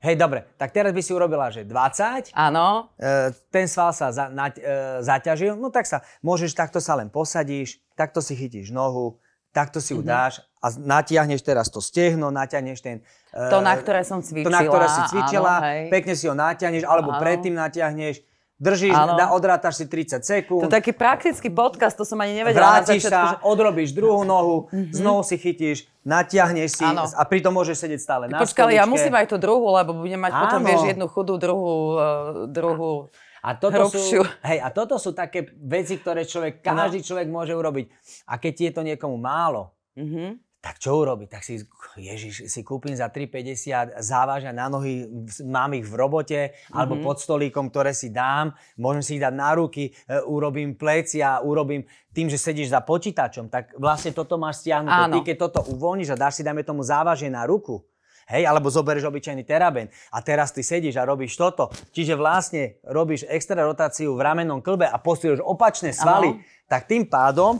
[0.00, 2.92] hej, dobre, tak teraz by si urobila, že 20, Áno.
[2.94, 4.62] e, ten sval sa za, na, e,
[5.00, 9.18] zaťažil, no tak sa môžeš, takto sa len posadíš, takto si chytíš nohu,
[9.50, 10.06] takto si ju Mhm.
[10.06, 12.96] dáš a natiahneš teraz to stehno, natiahneš ten...
[13.30, 14.44] e, To, na ktoré som cvičila.
[14.44, 15.82] To, na ktoré si cvičila, áno, hej.
[15.88, 17.18] pekne si ho natiahneš, alebo Áno.
[17.18, 18.22] predtým natiahneš,
[18.58, 22.78] držíš, da, odrátaš si 30 sekúnd, To je taký praktický podcast, to som ani nevedela
[22.78, 27.06] vrátiš sa, že- odrobíš druhú nohu, znovu si chytíš, natiahneš si Áno.
[27.06, 30.32] a pritom môžeš sedieť stále na Počkaj, ja musím aj tú druhú, lebo budem mať
[30.34, 30.66] potom, Áno.
[30.66, 32.02] vieš, jednu chudú, druhú, uh,
[32.44, 33.08] druhú...
[33.38, 34.26] A toto, hrubšiu.
[34.26, 37.86] sú, hej, a toto sú také veci, ktoré človek, každý človek môže urobiť.
[38.26, 40.38] A keď je to niekomu málo, Mhm.
[40.58, 41.28] Tak čo urobiť?
[41.30, 41.62] Tak si,
[41.94, 45.06] ježiš, si kúpim za 3,50 závažia na nohy,
[45.46, 46.40] mám ich v robote,
[46.74, 51.38] alebo pod stolíkom, ktoré si dám, môžem si ich dať na ruky, e, urobím plecia,
[51.46, 54.98] urobím tým, že sedíš za počítačom, tak vlastne toto máš stiahnuté.
[55.06, 55.14] Áno.
[55.14, 57.86] Ty, keď toto uvoľníš a dáš si, dajme tomu, závažie na ruku,
[58.28, 61.72] Hej, alebo zoberieš obyčajný teraben a teraz ty sedíš a robíš toto.
[61.96, 66.44] Čiže vlastne robíš extra rotáciu v ramennom klbe a posiluješ opačné svaly, Áno.
[66.68, 67.56] tak tým pádom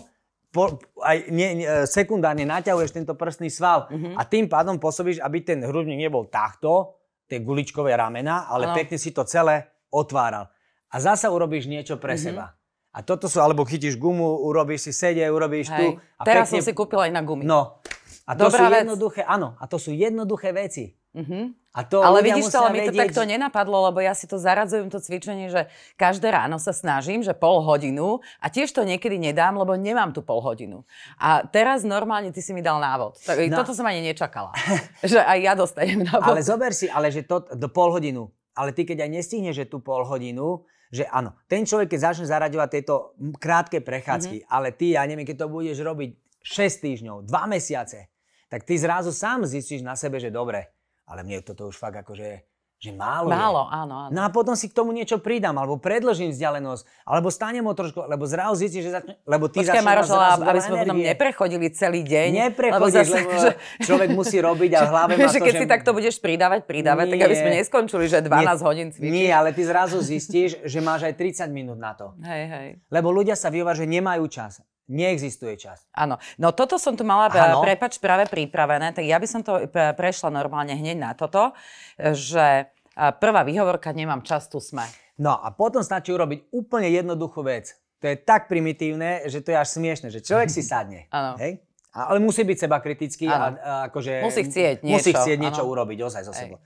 [0.49, 4.17] po, aj ne, ne, sekundárne naťahuješ tento prstný sval Mhm.
[4.17, 8.75] a tým pádom pôsobíš, aby ten hrudník nebol takto, tie guličkové ramena, ale Áno.
[8.75, 10.49] pekne si to celé otváral.
[10.89, 12.21] A zasa urobíš niečo pre Mhm.
[12.23, 12.57] seba.
[12.89, 15.85] A toto sú, alebo chytíš gumu, urobíš si sedie, urobíš tu.
[15.87, 16.01] Hej.
[16.17, 17.45] A Teraz pekne, som si kúpila aj na gumy.
[17.45, 17.85] No.
[18.25, 18.81] A to Dobrá sú vec.
[18.83, 20.97] jednoduché, áno, a to sú jednoduché veci.
[21.13, 21.68] Mhm.
[21.77, 24.41] A to Ale vidíš to, ale mi to vedieť, takto nenapadlo, lebo ja si to
[24.41, 29.21] zaradzujem, to cvičenie, že každé ráno sa snažím, že pol hodinu a tiež to niekedy
[29.21, 30.89] nedám, lebo nemám tu pol hodinu.
[31.21, 33.21] A teraz normálne ty si mi dal návod.
[33.21, 33.61] Tak, No.
[33.61, 34.51] Toto som ani nečakala.
[35.05, 36.25] že aj ja dostanem návod.
[36.25, 38.33] Ale zober si, ale že to do pol hodinu.
[38.57, 42.27] Ale ty keď aj nestihneš, že tú pol hodinu, že áno, ten človek, keď začne
[42.27, 44.47] zaraďovať tieto krátke prechádzky, Mhm.
[44.49, 48.09] ale ty, ja neviem, keď to budeš robiť 6 týždňov, 2 mesiace,
[48.49, 50.73] tak ty zrazu sám zistíš na sebe, že dobre,
[51.09, 52.45] ale mne toto už fakt akože,
[52.79, 53.75] že málo, Málo, je.
[53.75, 54.13] áno, áno.
[54.15, 58.07] No a potom si k tomu niečo pridám, alebo predložím vzdialenosť, alebo stanem o trošku,
[58.07, 62.07] lebo zrazu zistíš, že začne, lebo ty Počkaj, Maroš, ale aby sme potom neprechodili celý
[62.07, 62.55] deň.
[62.55, 63.51] Neprechodíš, zase, lebo že,
[63.83, 65.61] človek musí robiť a v hlave má že to, keď že...
[65.61, 67.57] si takto budeš pridávať, pridávať, tak aby sme Nie.
[67.67, 69.11] neskončili, že 12 hodín cvičíš.
[69.11, 72.15] Nie, ale ty zrazu zistíš, že máš aj 30 minút na to.
[72.23, 72.69] Hej, hej.
[72.95, 74.63] Lebo ľudia sa vyhovajú, že nemajú čas.
[74.89, 75.85] Neexistuje čas.
[75.93, 76.17] Áno.
[76.41, 77.61] No toto som tu mala, Áno.
[77.61, 81.53] prepač, práve pripravené, tak ja by som to pre- prešla normálne hneď na toto,
[82.01, 84.89] že prvá výhovorka, nemám čas, tu sme.
[85.21, 87.77] No a potom stačí urobiť úplne jednoduchú vec.
[88.01, 91.05] To je tak primitívne, že to je až smiešne, že človek si sadne.
[91.13, 91.37] Áno.
[91.37, 91.61] Hej?
[91.93, 94.23] A- Ale musí byť seba kritický a, a akože...
[94.25, 96.33] Musí chcieť Musí niečo, chcieť niečo urobiť, ozaj Hej.
[96.33, 96.59] sebou.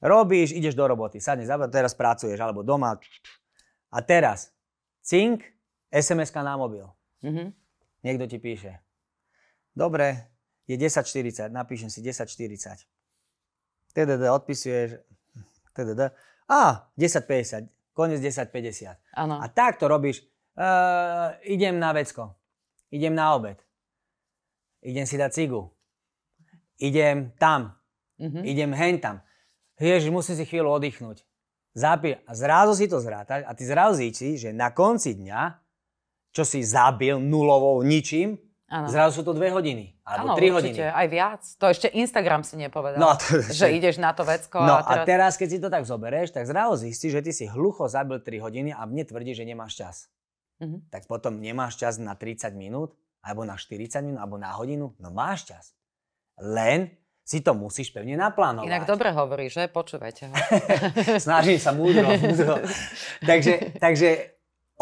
[0.00, 2.96] Robíš, ideš do roboty, sadneš, za- teraz pracuješ, alebo doma.
[3.92, 4.48] A teraz,
[5.02, 5.42] cink,
[5.90, 6.86] SMS-ka na mobil.
[7.22, 7.54] Mhm.
[8.02, 8.82] Niekto ti píše.
[9.72, 10.28] Dobre,
[10.66, 12.82] je 10.40, napíšem si 10.40.
[13.94, 15.00] TDD odpisuješ.
[15.72, 16.12] TDD.
[16.48, 18.98] A, 10.50, koniec 10.50.
[19.16, 19.40] Áno.
[19.40, 20.26] A takto robíš.
[20.52, 22.36] Uh, idem na vecko.
[22.92, 23.56] Idem na obed.
[24.84, 25.72] Idem si dať cigu.
[26.76, 27.72] Idem tam.
[28.20, 28.44] Mhm.
[28.44, 29.22] Idem hen tam.
[29.80, 31.24] Ježiš, musím si chvíľu oddychnúť.
[31.72, 35.40] Zapí a zrazu si to zrátaš a ty zrazu zíčiš, že na konci dňa,
[36.32, 38.88] čo si zabil nulovou ničím, Áno.
[38.88, 39.92] zrazu sú to dve hodiny.
[40.02, 40.96] Alebo Áno, tri určite, hodiny.
[40.96, 41.42] aj viac.
[41.60, 42.98] To ešte Instagram si nepovedal.
[42.98, 44.96] No, to- že ideš na to vecko No a teraz...
[44.96, 48.18] a teraz, keď si to tak zoberieš, tak zrazu zistíš, že ty si hlucho zabil
[48.18, 49.96] 3 hodiny a mne tvrdí, že nemáš čas.
[50.58, 50.88] Mhm.
[50.88, 54.96] Tak potom nemáš čas na 30 minút, alebo na 40 minút, alebo na hodinu.
[54.96, 55.76] No máš čas.
[56.36, 56.90] Len
[57.22, 58.66] si to musíš pevne naplánovať.
[58.66, 59.68] Inak dobre hovorí, že?
[59.68, 60.34] Počúvajte ho.
[61.22, 62.08] Snažím sa múdro.
[62.08, 62.58] múdro.
[63.30, 64.31] takže, takže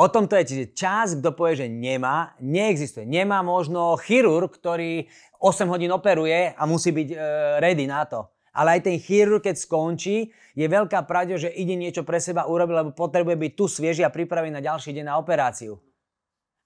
[0.00, 0.48] o tom to je.
[0.48, 3.04] Čiže čas, kto povie, že nemá, neexistuje.
[3.04, 5.04] Nemá možno chirurg, ktorý
[5.36, 7.16] 8 hodín operuje a musí byť e,
[7.60, 8.24] ready na to.
[8.50, 12.74] Ale aj ten chirurg, keď skončí, je veľká pravda, že ide niečo pre seba urobiť,
[12.74, 15.78] lebo potrebuje byť tu svieži a pripravený na ďalší deň na operáciu.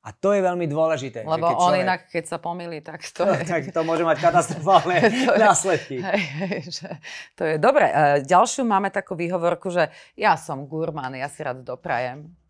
[0.05, 1.25] A to je veľmi dôležité.
[1.25, 1.85] Lebo keď on človek...
[1.85, 3.41] inak, keď sa pomýli, tak to je...
[3.49, 5.01] tak to môže mať katastrofálne
[5.49, 5.97] následky.
[6.01, 6.89] Hej, hej, že
[7.37, 7.89] to je dobre.
[8.21, 12.44] Ďalšiu máme takú výhovorku, že ja som gurmán, ja si rád doprajem.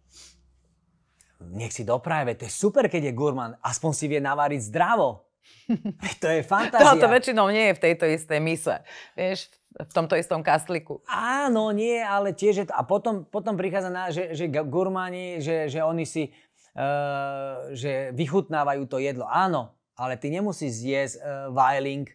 [1.52, 3.59] Nech si dopraje, to je super, keď je gurmán.
[3.61, 5.28] Aspoň si vie naváriť zdravo.
[6.22, 6.96] to je fantázia.
[6.96, 8.74] Toto väčšinou nie je v tejto istej mise.
[9.18, 11.02] Vieš, v tomto istom kastliku.
[11.11, 12.74] Áno, nie, ale tiež je to...
[12.78, 18.87] A potom, potom prichádza na, že, že gurmáni, že, že oni si uh, že vychutnávajú
[18.87, 19.26] to jedlo.
[19.26, 22.07] Áno, ale ty nemusíš zjesť uh, viling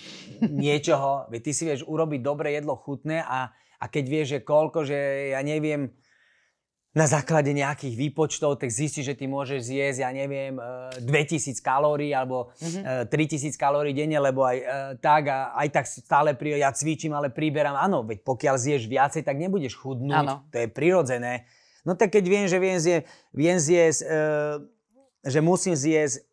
[0.66, 4.82] niečoho, veď ty si vieš urobiť dobré jedlo chutné a, a keď vieš, že koľko,
[4.82, 5.94] že ja neviem,
[6.96, 10.56] na základe nejakých výpočtov, tak zistíš, že ty môžeš zjesť, ja neviem,
[11.04, 13.12] 2000 kalórií alebo mm-hmm.
[13.12, 14.58] 3000 kalórií denne, lebo aj
[15.04, 17.76] tak a aj tak stále pri, ja cvičím, ale priberám.
[17.76, 20.24] Áno, veď pokiaľ zješ viacej, tak nebudeš chudnúť.
[20.24, 20.48] Ano.
[20.48, 21.44] To je prirodzené.
[21.84, 23.04] No tak keď viem, že viem, zje,
[23.36, 24.08] viem zjesť, e,
[25.28, 26.24] že musím zjesť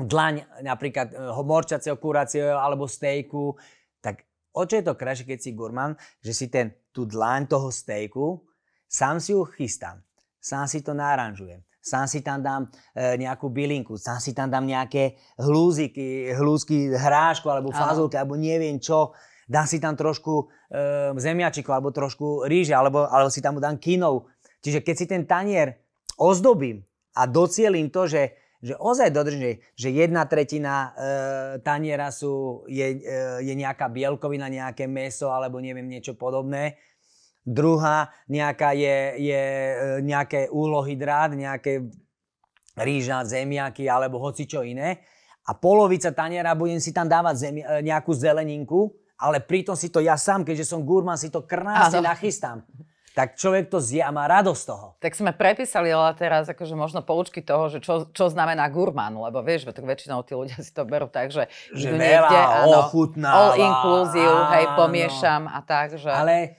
[0.00, 3.54] dlaň napríklad e, morčaceho, kuracieho alebo stejku,
[4.00, 4.24] tak
[4.56, 5.92] o čo je to krajšie, keď si gurman,
[6.24, 8.49] že si ten, tú dlaň toho stejku,
[8.90, 10.02] sám si ju chystám,
[10.42, 14.66] sám si to naranžujem, sám si tam dám e, nejakú bylinku, sám si tam dám
[14.66, 19.14] nejaké hlúziky, hlúzky hrášku alebo fazulky, alebo neviem čo,
[19.46, 24.26] dám si tam trošku e, zemiačiku alebo trošku ríže, alebo, alebo si tam dám kinov,
[24.60, 25.80] Čiže keď si ten tanier
[26.20, 26.84] ozdobím
[27.16, 30.88] a docielím to, že, že ozaj dodržím, že jedna tretina e,
[31.64, 36.76] taniera sú, je, e, je nejaká bielkovina, nejaké meso alebo neviem niečo podobné,
[37.44, 39.74] druhá nejaká je, je e,
[40.04, 41.88] nejaké úlohydrát, nejaké
[42.76, 45.00] rýža, zemiaky alebo hoci čo iné
[45.48, 50.00] a polovica taniera budem si tam dávať zemi, e, nejakú zeleninku, ale pritom si to
[50.00, 52.64] ja sám, keďže som gurman, si to krásne nachystám
[53.10, 54.86] tak človek to zje a má radosť z toho.
[55.02, 59.42] Tak sme prepísali ale teraz akože možno poučky toho, že čo, čo znamená gurmán, lebo
[59.42, 62.80] vieš, tak väčšinou tí ľudia si to berú tak, že, že veľa, niekde, áno,
[63.26, 64.50] all inclusive, áno.
[64.54, 66.06] hej, pomiešam a tak, že...
[66.06, 66.54] Ale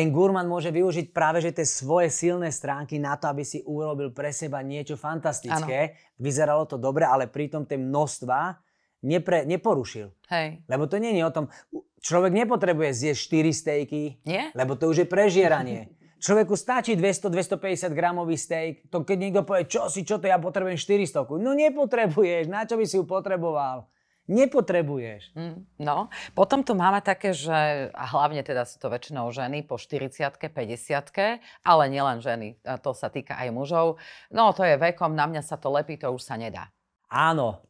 [0.00, 4.16] ten gurmán môže využiť práve že tie svoje silné stránky na to, aby si urobil
[4.16, 5.92] pre seba niečo fantastické.
[5.92, 6.16] Ano.
[6.16, 8.56] Vyzeralo to dobre, ale pritom tie množstva
[9.04, 10.08] nepre, neporušil.
[10.32, 10.64] Hej.
[10.64, 11.52] Lebo to nie je o tom,
[12.00, 14.48] Človek nepotrebuje zjesť 4 stejky, Nie?
[14.56, 15.92] lebo to už je prežieranie.
[16.24, 18.88] Človeku stačí 200-250 gramový steak.
[18.92, 21.28] To keď niekto povie, čo si, čo to, ja potrebujem 400.
[21.40, 23.88] No nepotrebuješ, na čo by si ju potreboval?
[24.30, 25.34] Nepotrebuješ.
[25.34, 26.06] Mm, no,
[26.38, 31.42] potom tu máme také, že, a hlavne teda sú to väčšinou ženy po 40 50
[31.66, 33.98] ale nielen ženy, to sa týka aj mužov.
[34.30, 36.70] No, to je vekom, na mňa sa to lepí, to už sa nedá.
[37.10, 37.66] Áno,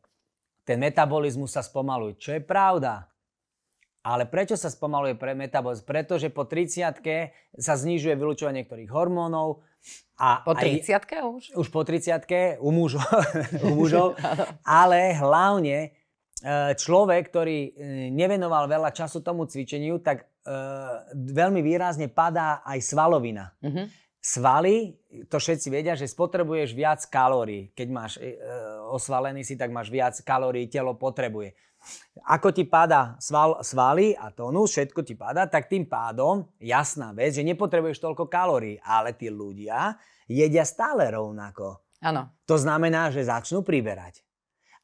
[0.68, 3.09] ten metabolizmus sa spomaluje, čo je pravda.
[4.01, 5.85] Ale prečo sa spomaluje pre metabolizmus?
[5.85, 7.01] Pretože po 30
[7.57, 9.61] sa znižuje vylučovanie niektorých hormónov.
[10.20, 10.85] A po 30
[11.25, 11.42] už?
[11.57, 13.05] Už po 30 u mužov.
[13.64, 14.16] u mužov
[14.64, 15.92] ale hlavne
[16.76, 17.70] človek, ktorý e,
[18.12, 20.53] nevenoval veľa času tomu cvičeniu, tak e,
[21.12, 23.53] veľmi výrazne padá aj svalovina.
[23.61, 23.87] Uh-huh.
[24.20, 25.00] Svaly,
[25.33, 27.72] to všetci vedia, že spotrebuješ viac kalórií.
[27.72, 28.20] Keď máš
[28.92, 31.57] osvalený si, tak máš viac kalórií, telo potrebuje
[32.29, 37.33] ako ti padá sval, svaly a tónus, všetko ti padá, tak tým pádom, jasná vec,
[37.33, 39.96] že nepotrebuješ toľko kalórií, ale tí ľudia
[40.29, 41.81] jedia stále rovnako.
[42.05, 42.33] Áno.
[42.46, 44.22] To znamená, že začnú priberať.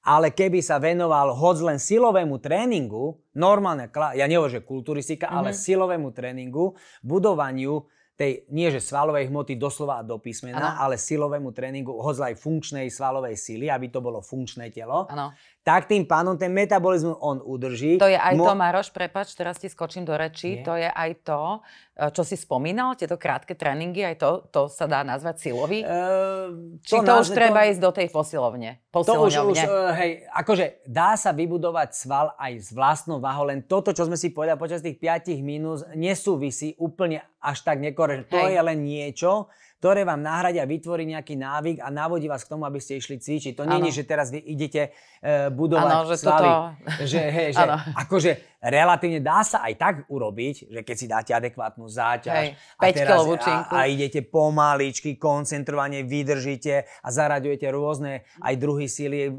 [0.07, 5.38] Ale keby sa venoval hoď len silovému tréningu, normálne, ja nehovorím, že kulturistika, mm-hmm.
[5.42, 5.59] ale mhm.
[5.59, 6.64] silovému tréningu,
[7.03, 7.83] budovaniu
[8.16, 10.88] tej, nie že svalovej hmoty doslova do písmena, ano.
[10.88, 15.37] ale silovému tréningu, hoď aj funkčnej svalovej sily, aby to bolo funkčné telo, ano.
[15.66, 17.98] Tak tým pánom ten metabolizmus on udrží.
[17.98, 20.64] To je aj Mo- to, Maroš, prepač, teraz ti skočím do reči, Nie.
[20.64, 21.59] to je aj to,
[21.98, 25.83] e, čo si spomínal, tieto krátke tréningy, aj to, to sa dá nazvať silový?
[25.83, 27.74] Uh, Či to, to už treba to...
[27.74, 28.79] ísť do tej posilovne?
[28.94, 33.66] To už, už uh, hej, akože dá sa vybudovať sval aj s vlastnou váhou, len
[33.66, 38.31] toto, čo sme si povedali počas tých 5 minút, nesúvisí úplne až tak nekorektne.
[38.31, 39.50] To je len niečo,
[39.87, 43.55] ktoré vám nahradia, vytvorí nejaký návyk a navodí vás k tomu, aby ste išli cvičiť.
[43.55, 44.90] To nie je, že teraz vy idete
[45.22, 46.51] e, budovať ano, že svaly.
[46.51, 47.07] Toto...
[47.07, 48.31] Že, hej, že akože
[48.66, 53.22] relatívne dá sa aj tak urobiť, že keď si dáte adekvátnu záťaž hej, a, teraz,
[53.46, 59.33] a, a idete pomaličky, koncentrovane vydržíte a zaraďujete rôzne aj druhy síly e,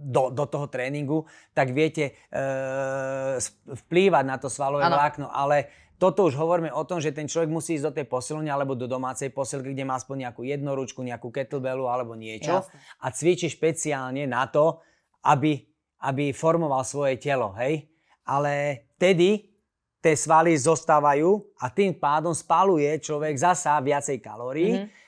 [0.00, 2.40] do, do toho tréningu, tak viete e,
[3.68, 5.68] vplývať na to svalové vlákno, ale
[6.00, 8.88] toto už hovoríme o tom, že ten človek musí ísť do tej posilovne alebo do
[8.88, 12.72] domácej posilky, kde má aspoň nejakú jednoručku, nejakú kettlebellu alebo niečo Jasne.
[13.04, 14.80] a cvičí špeciálne na to,
[15.28, 15.60] aby,
[16.08, 17.84] aby formoval svoje telo, hej?
[18.24, 19.44] ale vtedy
[20.00, 24.80] tie svaly zostávajú a tým pádom spaluje človek zasa viacej kalórií.
[24.80, 24.98] Mm-hmm.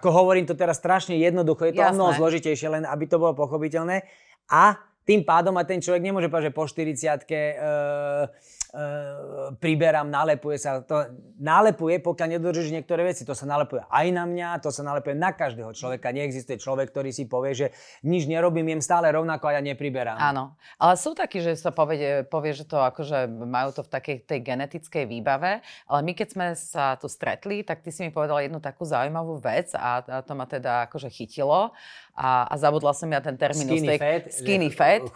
[0.00, 3.36] Ako hovorím to teraz strašne jednoducho, je to o mnoho zložitejšie, len aby to bolo
[3.36, 4.04] pochopiteľné.
[4.48, 8.24] A tým pádom aj ten človek nemôže povedať, že po 40 uh, Uh,
[9.58, 10.84] priberám, nalepuje sa.
[10.84, 11.08] To
[11.40, 13.24] nalepuje, pokiaľ nedodržíš niektoré veci.
[13.24, 16.12] To sa nalepuje aj na mňa, to sa nalepuje na každého človeka.
[16.12, 17.66] Neexistuje človek, ktorý si povie, že
[18.04, 20.20] nič nerobím, jem stále rovnako a ja nepriberám.
[20.20, 24.16] Áno, ale sú takí, že sa povie, povie, že to akože majú to v takej
[24.28, 28.44] tej genetickej výbave, ale my keď sme sa tu stretli, tak ty si mi povedal
[28.44, 31.72] jednu takú zaujímavú vec a, a to ma teda akože chytilo
[32.18, 33.70] a, a zabudla som ja ten termín.
[33.70, 34.22] Skinny tej, fat.
[34.34, 35.06] Skinny fat.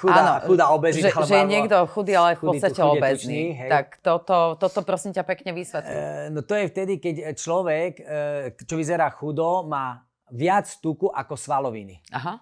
[0.00, 1.12] chudá, Áno, chudá obezita.
[1.12, 3.68] Že, že je niekto chudý, ale v podstate obezný.
[3.68, 5.92] Tak toto, toto prosím ťa pekne vysvetli.
[5.92, 11.36] Uh, no to je vtedy, keď človek, uh, čo vyzerá chudo, má viac tuku ako
[11.36, 12.00] svaloviny.
[12.16, 12.40] Aha.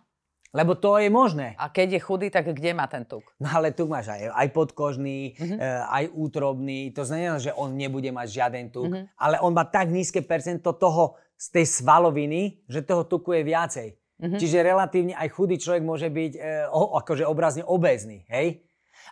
[0.50, 1.54] Lebo to je možné.
[1.62, 3.22] A keď je chudý, tak kde má ten tuk?
[3.38, 6.90] No ale tuk máš aj, aj podkožný, e, aj útrobný.
[6.90, 8.90] To znamená, že on nebude mať žiaden tuk.
[8.90, 9.06] Uh-huh.
[9.14, 13.88] Ale on má tak nízke percento toho z tej svaloviny, že toho tuku je viacej.
[14.20, 14.36] Mm-hmm.
[14.36, 18.60] Čiže relatívne aj chudý človek môže byť e, o, akože obrazne obézny, hej?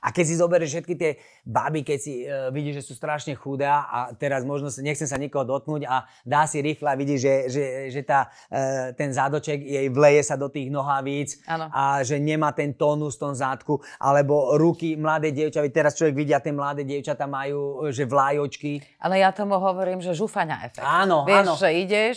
[0.03, 1.11] A keď si zoberieš všetky tie
[1.43, 5.19] baby, keď si e, vidíš, že sú strašne chudé a teraz možno sa, nechcem sa
[5.19, 9.59] nikoho dotknúť a dá si rifle a vidí, že, že, že tá, e, ten zádoček
[9.59, 11.71] jej vleje sa do tých nohavíc ano.
[11.73, 16.39] a že nemá ten tónus v tom zádku, alebo ruky mladé dievča, teraz človek vidia,
[16.39, 18.81] tie mladé dievčatá majú, že vlajočky.
[19.03, 20.85] Ale ja tomu hovorím, že žufania efekt.
[20.85, 21.55] Áno, Vieš, áno.
[21.59, 22.17] že ideš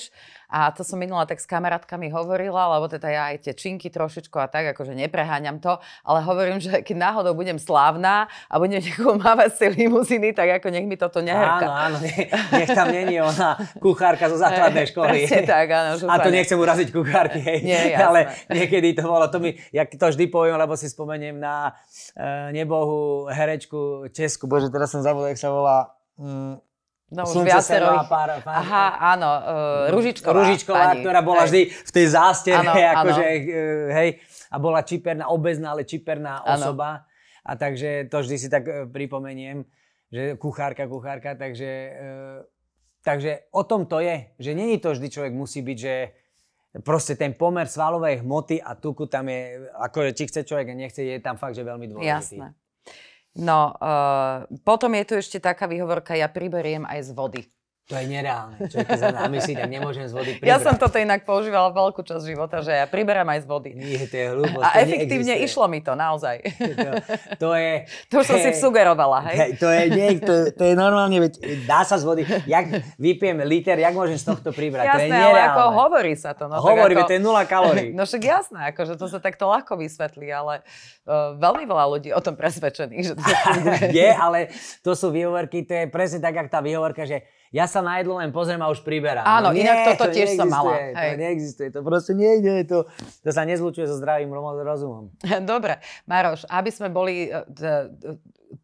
[0.52, 4.36] a to som minula tak s kamarátkami hovorila, lebo teda ja aj tie činky trošičku
[4.36, 9.16] a tak, akože nepreháňam to, ale hovorím, že keď náhodou budem slávna a budem niekoho
[9.16, 11.64] mávať tej limuziny, tak ako nech mi toto nehrka.
[11.64, 15.24] Áno, áno, nech, nech tam není ona kuchárka zo základnej školy.
[15.24, 15.90] Presne tak, áno.
[15.96, 16.20] Župane.
[16.20, 17.60] A to nechcem uraziť kuchárky, hej.
[17.64, 18.04] Nie, jasné.
[18.04, 18.20] Ale
[18.52, 23.32] niekedy to bolo, to mi, ja to vždy poviem, lebo si spomeniem na uh, nebohu
[23.32, 25.96] herečku Česku, bože, teraz som zabudol, jak sa volá.
[26.20, 26.60] Mm,
[27.12, 28.08] No už viacero.
[28.08, 30.32] Pár, pár, Aha, áno, uh, Ružičková.
[30.32, 31.04] Ružičková, pani.
[31.04, 31.48] ktorá bola hej.
[31.52, 34.10] vždy v tej zásterne, akože, uh, hej,
[34.48, 36.72] a bola čiperná, obezná, ale čiperná ano.
[36.72, 37.04] osoba.
[37.44, 39.68] A takže to vždy si tak uh, pripomeniem,
[40.08, 42.40] že kuchárka, kuchárka, takže, uh,
[43.04, 45.96] takže o tom to je, že není to vždy človek musí byť, že
[46.80, 51.04] proste ten pomer svalovej hmoty a tuku tam je, akože či chce človek a nechce,
[51.04, 52.40] je tam fakt, že veľmi dôležitý.
[52.40, 52.56] Jasné.
[53.32, 57.42] No, uh, potom je tu ešte taká výhovorka, ja priberiem aj z vody.
[57.92, 58.56] To je nereálne.
[58.72, 60.48] Čo keď sa namyslí, tak nemôžem z vody pribrať.
[60.48, 63.70] Ja som toto inak používala veľkú časť života, že ja priberám aj z vody.
[63.76, 64.64] Nie, to je hlúposť.
[64.64, 65.52] A efektívne neexistuje.
[65.52, 66.40] išlo mi to, naozaj.
[66.56, 66.90] To,
[67.36, 67.72] to je...
[68.08, 69.60] To už som si sugerovala, hej?
[69.60, 71.34] to, je, nie, to, to je normálne, veď
[71.68, 72.24] dá sa z vody.
[72.48, 74.88] Jak vypijem liter, jak môžem z tohto pribrať?
[74.88, 75.36] Jasné, to je nereálne.
[75.36, 76.48] ale ako hovorí sa to.
[76.48, 77.12] No, hovorí, ako...
[77.12, 77.92] to je nula kalórií.
[78.02, 80.64] No však jasné, akože to sa takto ľahko vysvetlí, ale
[81.06, 83.24] uh, veľmi veľa ľudí o tom presvedčených, že to
[84.00, 84.48] je, ale
[84.80, 88.16] to sú výhovorky, to je presne tak, ako tá výhovorka, že ja sa na jedlo
[88.16, 89.28] len pozriem a už priberám.
[89.28, 90.72] Áno, no, nie, inak toto to tiež som mala.
[90.96, 90.96] Hej.
[90.96, 92.88] To neexistuje, to proste nejde, to,
[93.22, 94.32] to sa nezlučuje so zdravým
[94.64, 95.12] rozumom.
[95.52, 97.44] Dobre, Maroš, aby sme boli e,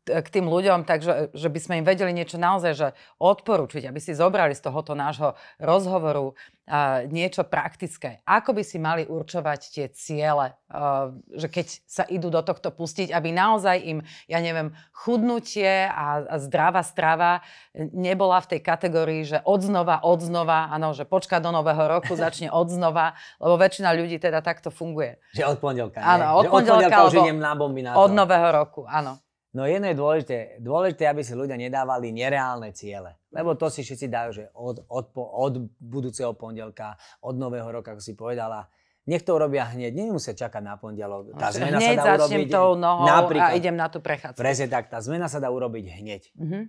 [0.03, 2.87] k tým ľuďom, takže že by sme im vedeli niečo naozaj že
[3.23, 8.19] odporučiť, aby si zobrali z tohoto nášho rozhovoru uh, niečo praktické.
[8.27, 13.15] Ako by si mali určovať tie ciele, uh, že keď sa idú do tohto pustiť,
[13.15, 17.39] aby naozaj im, ja neviem, chudnutie a, a zdravá strava
[17.75, 23.15] nebola v tej kategórii, že odznova, odznova, áno, že počka do nového roku, začne odznova,
[23.39, 25.15] lebo väčšina ľudí teda takto funguje.
[25.31, 28.03] Že od pondelka, Áno, od pondelka, od pondelka už idem na bomby na to.
[28.03, 29.23] Od nového roku, áno.
[29.57, 30.37] No jedno je dôležité.
[30.61, 33.17] Dôležité, aby si ľudia nedávali nereálne ciele.
[33.33, 36.93] Lebo to si všetci dajú, že od, od, od budúceho pondelka,
[37.25, 38.69] od nového roka, ako si povedala,
[39.09, 41.33] nech to urobia hneď, nemusia čakať na pondelok.
[41.33, 44.37] Tá zmena hneď sa dá urobiť tou nohou napríklad, a idem na tú prechádzku.
[44.37, 46.21] Presne tak, tá zmena sa dá urobiť hneď.
[46.37, 46.63] Mm-hmm.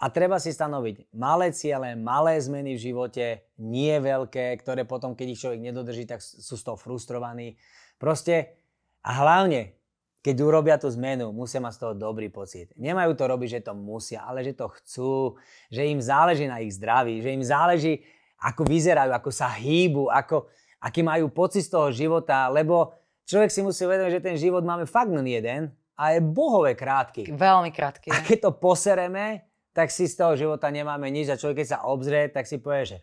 [0.00, 5.26] A treba si stanoviť malé ciele, malé zmeny v živote, nie veľké, ktoré potom, keď
[5.30, 7.60] ich človek nedodrží, tak sú z toho frustrovaní.
[8.00, 8.56] Proste
[9.04, 9.79] a hlavne
[10.20, 12.68] keď urobia tú zmenu, musia mať z toho dobrý pocit.
[12.76, 15.40] Nemajú to robiť, že to musia, ale že to chcú,
[15.72, 18.04] že im záleží na ich zdraví, že im záleží,
[18.36, 20.48] ako vyzerajú, ako sa hýbu, ako,
[20.80, 22.92] aký majú pocit z toho života, lebo
[23.24, 27.32] človek si musí uvedomiť, že ten život máme fakt len jeden a je bohové krátky.
[27.32, 28.12] Veľmi krátky.
[28.12, 31.78] A keď to posereme, tak si z toho života nemáme nič a človek keď sa
[31.88, 32.98] obzrie, tak si povie, že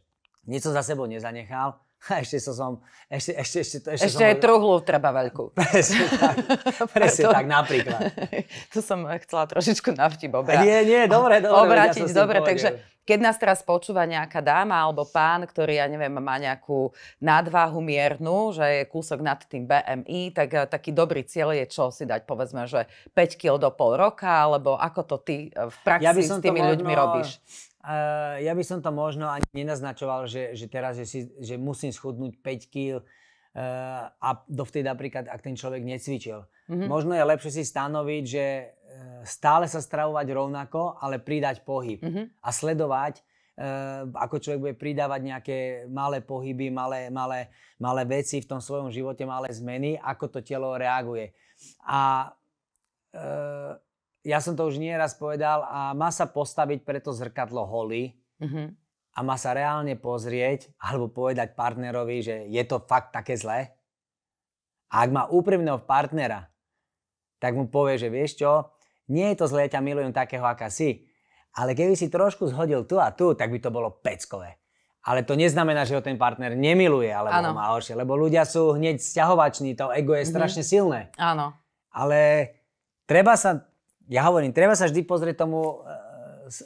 [0.45, 1.81] niečo za sebou nezanechal,
[2.13, 2.79] a ešte so som,
[3.09, 4.29] ešte, ešte, ešte, to, ešte, ešte som...
[4.29, 5.51] aj truhlu treba veľkú.
[5.57, 6.35] Presne tak,
[6.95, 7.99] presne tak, napríklad.
[8.71, 10.63] tu som chcela trošičku navtip obrať.
[10.63, 11.67] Nie, nie, dobre, dobre.
[11.67, 12.77] Obrátiť, ja dobre, takže
[13.07, 16.91] keď nás teraz počúva nejaká dáma alebo pán, ktorý, ja neviem, má nejakú
[17.23, 21.87] nadváhu miernu, že je kúsok nad tým BMI, tak uh, taký dobrý cieľ je čo
[21.87, 25.77] si dať, povedzme, že 5 kg do pol roka, alebo ako to ty uh, v
[25.87, 27.39] praxi ja s tými možno, ľuďmi robíš?
[27.87, 31.95] Uh, ja by som to možno ani nenaznačoval, že, že teraz, že, si, že musím
[31.95, 36.43] schudnúť 5 kg uh, a dovtedy napríklad, ak ten človek necvičil.
[36.67, 36.87] Mm-hmm.
[36.91, 38.45] Možno je lepšie si stanoviť, že
[39.23, 41.99] stále sa stravovať rovnako, ale pridať pohyb.
[41.99, 42.25] Mm-hmm.
[42.43, 45.57] A sledovať, uh, ako človek bude pridávať nejaké
[45.87, 50.75] malé pohyby, malé, malé, malé veci v tom svojom živote, malé zmeny, ako to telo
[50.75, 51.31] reaguje.
[51.87, 52.31] A
[53.15, 53.71] uh,
[54.25, 58.67] ja som to už nieraz povedal a má sa postaviť preto zrkadlo holý mm-hmm.
[59.15, 63.73] a má sa reálne pozrieť alebo povedať partnerovi, že je to fakt také zlé.
[64.87, 66.47] A ak má úprimného partnera,
[67.37, 68.71] tak mu povie, že vieš čo,
[69.11, 71.07] nie je to zlé, ťa milujem takého, aká si.
[71.55, 74.59] Ale keby si trošku zhodil tu a tu, tak by to bolo peckové.
[75.07, 77.55] Ale to neznamená, že ho ten partner nemiluje, alebo ano.
[77.55, 77.95] ho má horšie.
[77.95, 80.33] Lebo ľudia sú hneď sťahovační, to ego je mm-hmm.
[80.35, 81.01] strašne silné.
[81.15, 81.55] Áno.
[81.95, 82.51] Ale
[83.07, 83.66] treba sa,
[84.07, 86.07] ja hovorím, treba sa vždy pozrieť tomu uh,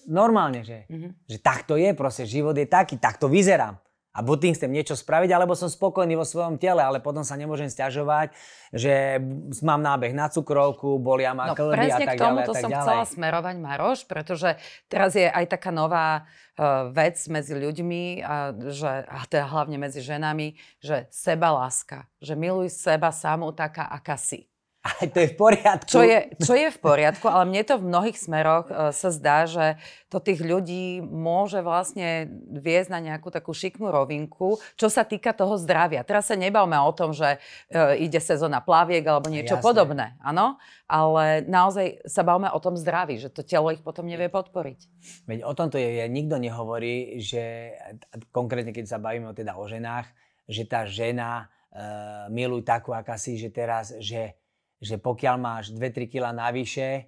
[0.08, 1.12] normálne, že, mm-hmm.
[1.26, 3.82] že takto je proste, život je taký, takto vyzerám
[4.12, 7.40] a buď tým chcem niečo spraviť, alebo som spokojný vo svojom tele, ale potom sa
[7.40, 8.36] nemôžem stiažovať,
[8.76, 9.24] že
[9.64, 11.96] mám nábeh na cukrovku, bolia ma no, klby a tak ďalej.
[11.96, 12.84] Presne k tomuto som ďalej.
[12.84, 14.50] chcela smerovať, Maroš, pretože
[14.92, 20.04] teraz je aj taká nová uh, vec medzi ľuďmi, a, že, a teda hlavne medzi
[20.04, 24.51] ženami, že seba láska, že miluj seba samú taká, aká si.
[24.82, 25.94] Ale to je v poriadku.
[25.94, 29.46] Čo je, čo je v poriadku, ale mne to v mnohých smeroch uh, sa zdá,
[29.46, 29.78] že
[30.10, 35.54] to tých ľudí môže vlastne viesť na nejakú takú šiknú rovinku, čo sa týka toho
[35.62, 36.02] zdravia.
[36.02, 39.66] Teraz sa nebavme o tom, že uh, ide sezóna plaviek alebo niečo Jasné.
[39.70, 40.58] podobné, áno?
[40.90, 44.80] Ale naozaj sa bavme o tom zdraví, že to telo ich potom nevie podporiť.
[45.30, 47.78] Veď o tomto je, nikto nehovorí, že
[48.34, 50.10] konkrétne keď sa bavíme teda o ženách,
[50.50, 54.41] že tá žena uh, miluj takú, aká si, že teraz, že
[54.82, 57.06] že pokiaľ máš 2-3 kg navyše,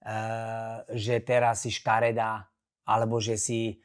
[0.00, 2.48] uh, že teraz si škaredá,
[2.88, 3.76] alebo že si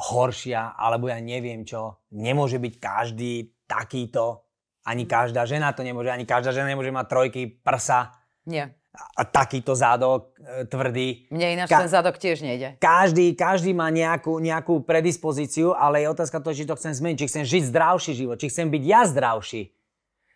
[0.00, 2.04] horšia, alebo ja neviem čo.
[2.12, 4.44] Nemôže byť každý takýto,
[4.84, 8.16] ani každá žena to nemôže, ani každá žena nemôže mať trojky prsa.
[8.48, 8.74] Nie.
[8.90, 11.30] A takýto zádok e, tvrdý.
[11.30, 12.74] Mne ináč Ka- ten zádok tiež nejde.
[12.82, 17.28] Každý, každý má nejakú, nejakú predispozíciu, ale je otázka to, či to chcem zmeniť, či
[17.30, 19.70] chcem žiť zdravší život, či chcem byť ja zdravší.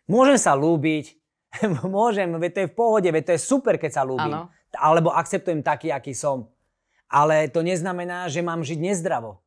[0.07, 1.19] Môžem sa lúbiť,
[1.87, 4.33] Môžem, veď to je v pohode, veď to je super, keď sa ľúbim.
[4.33, 4.51] Ano.
[4.75, 6.51] Alebo akceptujem taký, aký som.
[7.07, 9.39] Ale to neznamená, že mám žiť nezdravo.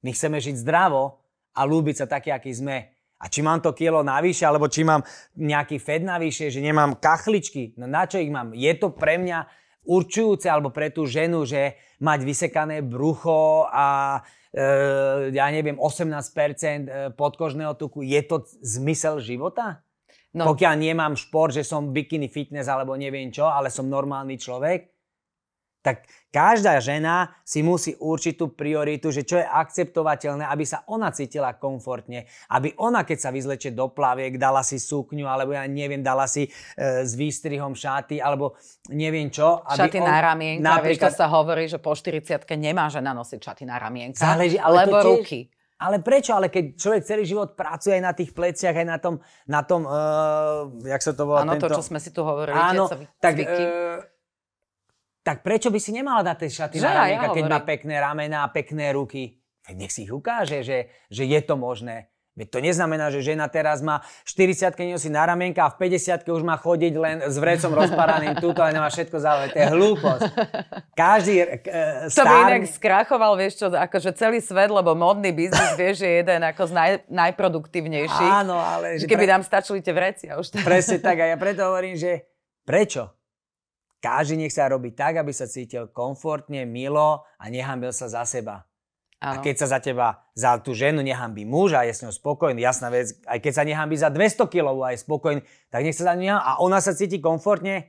[0.00, 1.20] My chceme žiť zdravo
[1.52, 2.92] a ľúbiť sa taký, aký sme.
[3.20, 5.00] A či mám to kilo navyše, alebo či mám
[5.32, 8.52] nejaký fed navyše, že nemám kachličky, no na čo ich mám?
[8.52, 9.48] Je to pre mňa
[9.84, 14.20] určujúce, alebo pre tú ženu, že mať vysekané brucho a
[14.52, 19.84] e, ja neviem, 18% e, podkožného tuku, je to zmysel života?
[20.34, 20.50] No.
[20.50, 24.94] Pokiaľ nemám šport, že som bikini fitness alebo neviem čo, ale som normálny človek,
[25.84, 31.12] tak každá žena si musí určiť tú prioritu, že čo je akceptovateľné, aby sa ona
[31.12, 36.00] cítila komfortne, aby ona, keď sa vyzlečie do plaviek, dala si sukňu, alebo ja neviem,
[36.00, 36.50] dala si e,
[37.04, 38.56] s výstrihom šaty, alebo
[38.96, 39.60] neviem čo.
[39.60, 43.12] Aby šaty on, na ramienka, napríklad, vieš, to sa hovorí, že po 40 nemá žena
[43.12, 45.40] nosiť šaty na ramienka, záleží, ale lebo tiež, ruky.
[45.74, 46.38] Ale prečo?
[46.38, 49.14] Ale keď človek celý život pracuje aj na tých pleciach, aj na tom,
[49.50, 51.42] na tom uh, jak sa to volá?
[51.42, 51.66] Áno, tento...
[51.66, 52.54] to, čo sme si tu hovorili.
[52.54, 52.86] Áno,
[53.18, 53.98] tak, uh,
[55.26, 57.94] tak prečo by si nemala dať tie šaty že na ramienka, ja keď má pekné
[57.98, 59.42] ramena a pekné ruky?
[59.74, 62.13] Nech si ich ukáže, že, že je to možné.
[62.34, 66.42] Veď to neznamená, že žena teraz má 40 nosí na ramienka a v 50 už
[66.42, 69.54] má chodiť len s vrecom rozparaným túto a nemá všetko záležité.
[69.54, 70.30] To je hlúposť.
[70.98, 71.46] Každý uh,
[72.10, 72.26] star...
[72.26, 76.42] To by inak skrachoval, vieš čo, akože celý svet, lebo modný biznis, vieš, je jeden
[76.42, 78.32] ako z naj, najproduktívnejších.
[78.42, 78.98] Áno, ale...
[78.98, 79.32] Že keby pre...
[79.38, 80.26] nám stačili tie vreci.
[80.26, 80.58] A už to...
[80.66, 82.26] Presne tak a ja preto hovorím, že
[82.66, 83.14] prečo?
[84.02, 88.66] Každý nech sa robí tak, aby sa cítil komfortne, milo a nehambil sa za seba.
[89.24, 89.40] Ano.
[89.40, 92.60] A keď sa za teba, za tú ženu nehambí muž a je s ňou spokojný,
[92.60, 95.40] jasná vec, aj keď sa nehambí za 200 kg a je spokojný,
[95.72, 97.88] tak nech sa za ňu a ona sa cíti komfortne,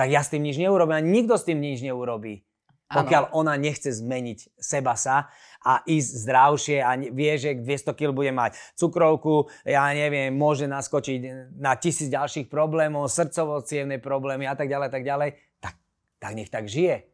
[0.00, 2.40] tak ja s tým nič neurobím a nikto s tým nič neurobí.
[2.88, 5.28] Pokiaľ ona nechce zmeniť seba sa
[5.60, 11.52] a ísť zdravšie a vie, že 200 kg bude mať cukrovku, ja neviem, môže naskočiť
[11.60, 13.60] na tisíc ďalších problémov, srdcovo
[14.00, 15.76] problémy a tak ďalej, tak ďalej, tak,
[16.16, 17.09] tak nech tak žije.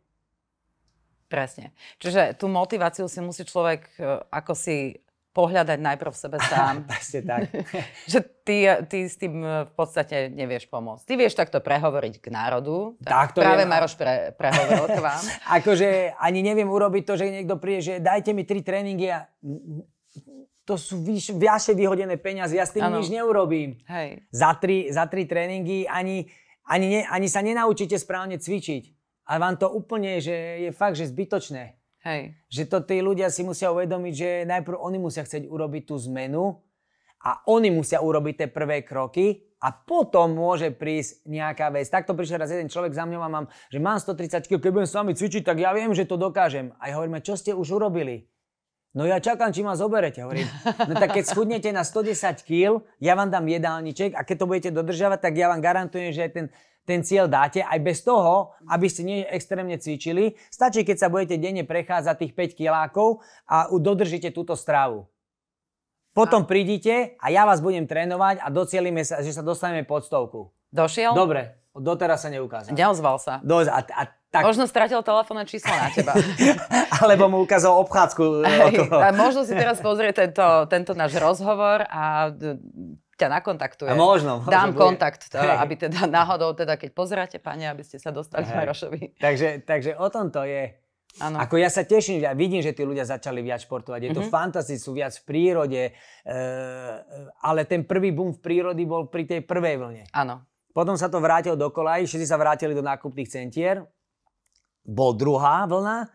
[1.27, 1.75] Presne.
[1.99, 5.07] Čiže tú motiváciu si musí človek e, ako si
[5.37, 6.75] pohľadať najprv v sebe sám.
[6.91, 7.41] Presne tak.
[8.13, 11.05] že ty, ty s tým v podstate nevieš pomôcť.
[11.05, 12.97] Ty vieš takto prehovoriť k národu.
[13.05, 13.69] Tak, Tak to práve viem.
[13.69, 15.25] Maroš pre, prehovoril k vám.
[15.61, 19.29] akože ani neviem urobiť to, že niekto príde, že dajte mi tri tréningy a
[20.67, 22.99] to sú vyš, viaše vyhodené peniaze, ja s tým Áno.
[22.99, 23.79] nič neurobím.
[23.87, 24.27] Hej.
[24.35, 26.27] Za tri, za tri tréningy ani,
[26.67, 28.96] ani, ne, ani sa nenaučíte správne cvičiť.
[29.27, 31.75] A vám to úplne, že je fakt, že zbytočné.
[32.07, 32.39] Hej.
[32.47, 36.63] Že to tí ľudia si musia uvedomiť, že najprv oni musia chcieť urobiť tú zmenu
[37.27, 41.91] a oni musia urobiť tie prvé kroky a potom môže prísť nejaká vec.
[41.91, 44.87] Takto prišiel raz jeden človek za mňou a mám, že mám 130 kg, keď budem
[44.87, 46.71] s vami cvičiť, tak ja viem, že to dokážem.
[46.79, 48.31] A ja hovorím, čo ste už urobili?
[48.95, 50.25] No ja čakám, či ma zoberete.
[50.25, 50.49] Hovorím,
[50.89, 54.71] no tak keď schudnete na 110 kg, ja vám dám jedálniček a keď to budete
[54.73, 56.47] dodržiavať, tak ja vám garantujem, že ten,
[56.87, 60.39] ten cieľ dáte aj bez toho, aby ste nie extrémne cvičili.
[60.49, 63.21] Stačí, keď sa budete denne prechádzať tých 5 kilákov
[63.51, 65.05] a dodržíte túto stravu.
[66.17, 70.49] Potom prídite a ja vás budem trénovať a docielime sa, že sa dostaneme pod stovku.
[70.73, 71.13] Došiel?
[71.13, 72.73] Dobre, doteraz sa neukázal.
[72.73, 73.45] Neozval sa.
[73.45, 74.03] Do, a, a,
[74.37, 76.13] tak, Možno stratil telefónne číslo na teba.
[77.01, 78.23] alebo mu ukázal obchádzku.
[78.45, 78.99] Hej, okolo.
[78.99, 82.29] a možno si teraz pozrie tento, tento náš rozhovor a
[83.13, 83.89] ťa nakontaktuje.
[83.89, 84.81] A možno, možno Dám bude.
[84.83, 88.59] kontakt, to, aby teda náhodou, teda keď pozeráte, pane, aby ste sa dostali k Hej.
[88.59, 89.01] Marošovi.
[89.17, 90.77] takže, takže o tom to je.
[91.17, 91.41] Áno.
[91.41, 94.01] Ako ja sa teším, ja vidím, že tí ľudia začali viac športovať.
[94.03, 94.29] Je to Mhm.
[94.29, 95.93] fantastické, sú viac v prírode, e,
[97.41, 100.05] ale ten prvý boom v prírody bol pri tej prvej vlne.
[100.13, 100.45] Áno.
[100.71, 103.81] Potom sa to vrátilo do kolají, všetci sa vrátili do nákupných centier.
[104.87, 106.09] Bol druhá vlna,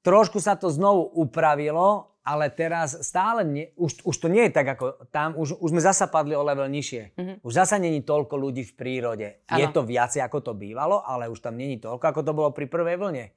[0.00, 4.66] trošku sa to znovu upravilo, ale teraz stále, nie, už, už to nie je tak
[4.74, 7.14] ako tam, už, už sme zasa padli o level nižšie.
[7.14, 7.34] Mhm.
[7.46, 9.28] Už zasa není toľko ľudí v prírode.
[9.46, 9.70] Je Áno.
[9.70, 12.98] to viacej ako to bývalo, ale už tam není toľko, ako to bolo pri prvej
[12.98, 13.30] vlne.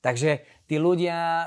[0.00, 1.44] Takže tí ľudia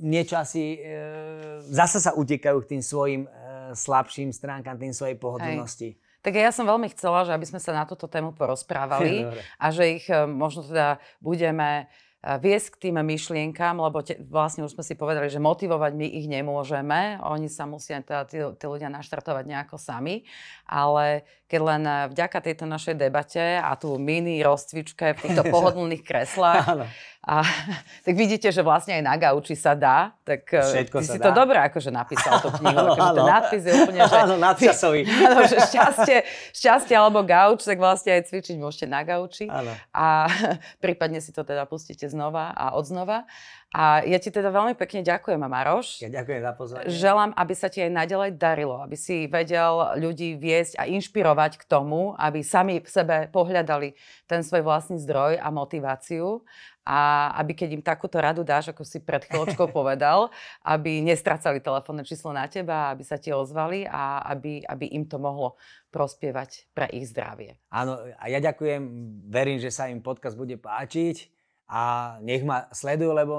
[0.00, 3.30] niečo asi e, zasa sa utekajú k tým svojim e,
[3.76, 5.99] slabším stránkam, tým svojej pohodlnosti.
[6.20, 9.40] Tak ja som veľmi chcela, že aby sme sa na túto tému porozprávali Dobre.
[9.56, 11.88] a že ich e, možno teda budeme
[12.20, 16.06] e, viesť k tým myšlienkám, lebo te, vlastne už sme si povedali, že motivovať my
[16.06, 17.24] ich nemôžeme.
[17.24, 20.28] Oni sa musia teda tí, tí ľudia naštartovať nejako sami.
[20.68, 26.04] Ale keď len e, vďaka tejto našej debate a tú mini rozcvičke v týchto pohodlných
[26.04, 26.84] kreslách.
[27.20, 27.44] A,
[28.06, 30.16] tak vidíte, že vlastne aj na gauči sa dá.
[30.24, 31.28] Tak e, Všetko ty si dá.
[31.28, 32.80] to dobre akože napísal tú knihu.
[32.96, 33.28] Akože ten áno.
[33.28, 34.16] nápis je úplne, že...
[34.16, 35.00] Áno, nadčasový.
[35.28, 36.16] Áno, že šťastie,
[36.56, 39.52] šťastie alebo gauč, tak vlastne aj cvičiť môžete na gauči.
[39.52, 39.76] Áno.
[39.92, 40.32] A
[40.80, 43.28] prípadne si to teda pustíte znova a odznova.
[43.70, 46.02] A ja ti teda veľmi pekne ďakujem, Maroš.
[46.02, 46.90] Ja ďakujem za pozvanie.
[46.90, 51.64] Želám, aby sa ti aj naďalej darilo, aby si vedel ľudí viesť a inšpirovať k
[51.70, 53.94] tomu, aby sami v sebe pohľadali
[54.26, 56.42] ten svoj vlastný zdroj a motiváciu
[56.84, 60.32] a aby keď im takúto radu dáš, ako si pred chvíľočkou povedal,
[60.64, 65.20] aby nestracali telefónne číslo na teba, aby sa ti ozvali a aby, aby im to
[65.20, 65.60] mohlo
[65.92, 67.60] prospievať pre ich zdravie.
[67.68, 68.80] Áno, a ja ďakujem,
[69.28, 73.36] verím, že sa im podcast bude páčiť a nech ma sledujú, lebo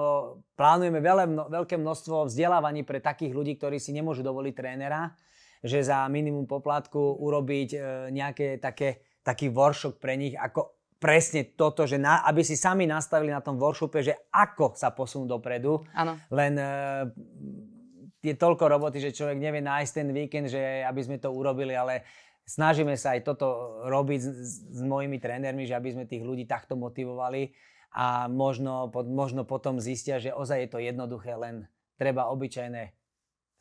[0.55, 5.11] plánujeme veľa, mno, veľké množstvo vzdelávaní pre takých ľudí, ktorí si nemôžu dovoliť trénera,
[5.59, 7.79] že za minimum poplatku urobiť e,
[8.15, 13.33] nejaké také, taký workshop pre nich, ako presne toto, že na, aby si sami nastavili
[13.33, 16.13] na tom workshope, že ako sa posunú dopredu, Áno.
[16.29, 16.69] len e,
[18.21, 22.05] je toľko roboty, že človek nevie nájsť ten víkend, že aby sme to urobili, ale
[22.45, 24.29] snažíme sa aj toto robiť s,
[24.61, 27.49] s, mojimi trénermi, že aby sme tých ľudí takto motivovali
[27.97, 31.65] a možno, možno potom zistia, že ozaj je to jednoduché, len
[31.97, 33.00] treba obyčajné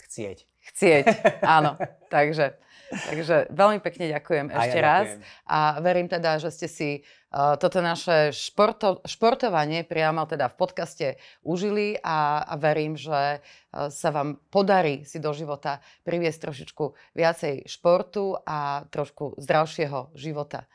[0.07, 0.39] chcieť.
[0.71, 1.05] Chcieť,
[1.57, 1.81] áno.
[2.13, 2.59] Takže,
[2.91, 5.07] takže veľmi pekne ďakujem A ja ešte raz.
[5.09, 5.47] ďakujem.
[5.49, 11.07] A verím teda, že ste si uh, toto naše športo, športovanie priamo teda v podcaste
[11.41, 16.85] užili a, a verím, že uh, sa vám podarí si do života priviesť trošičku
[17.17, 20.69] viacej športu a trošku zdravšieho života.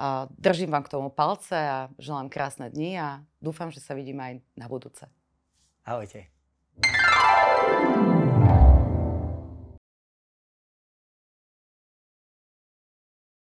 [0.00, 3.08] Uh, držím vám k tomu palce a želám krásne dni a
[3.38, 5.06] dúfam, že sa vidíme aj na budúce.
[5.84, 6.30] Ahojte.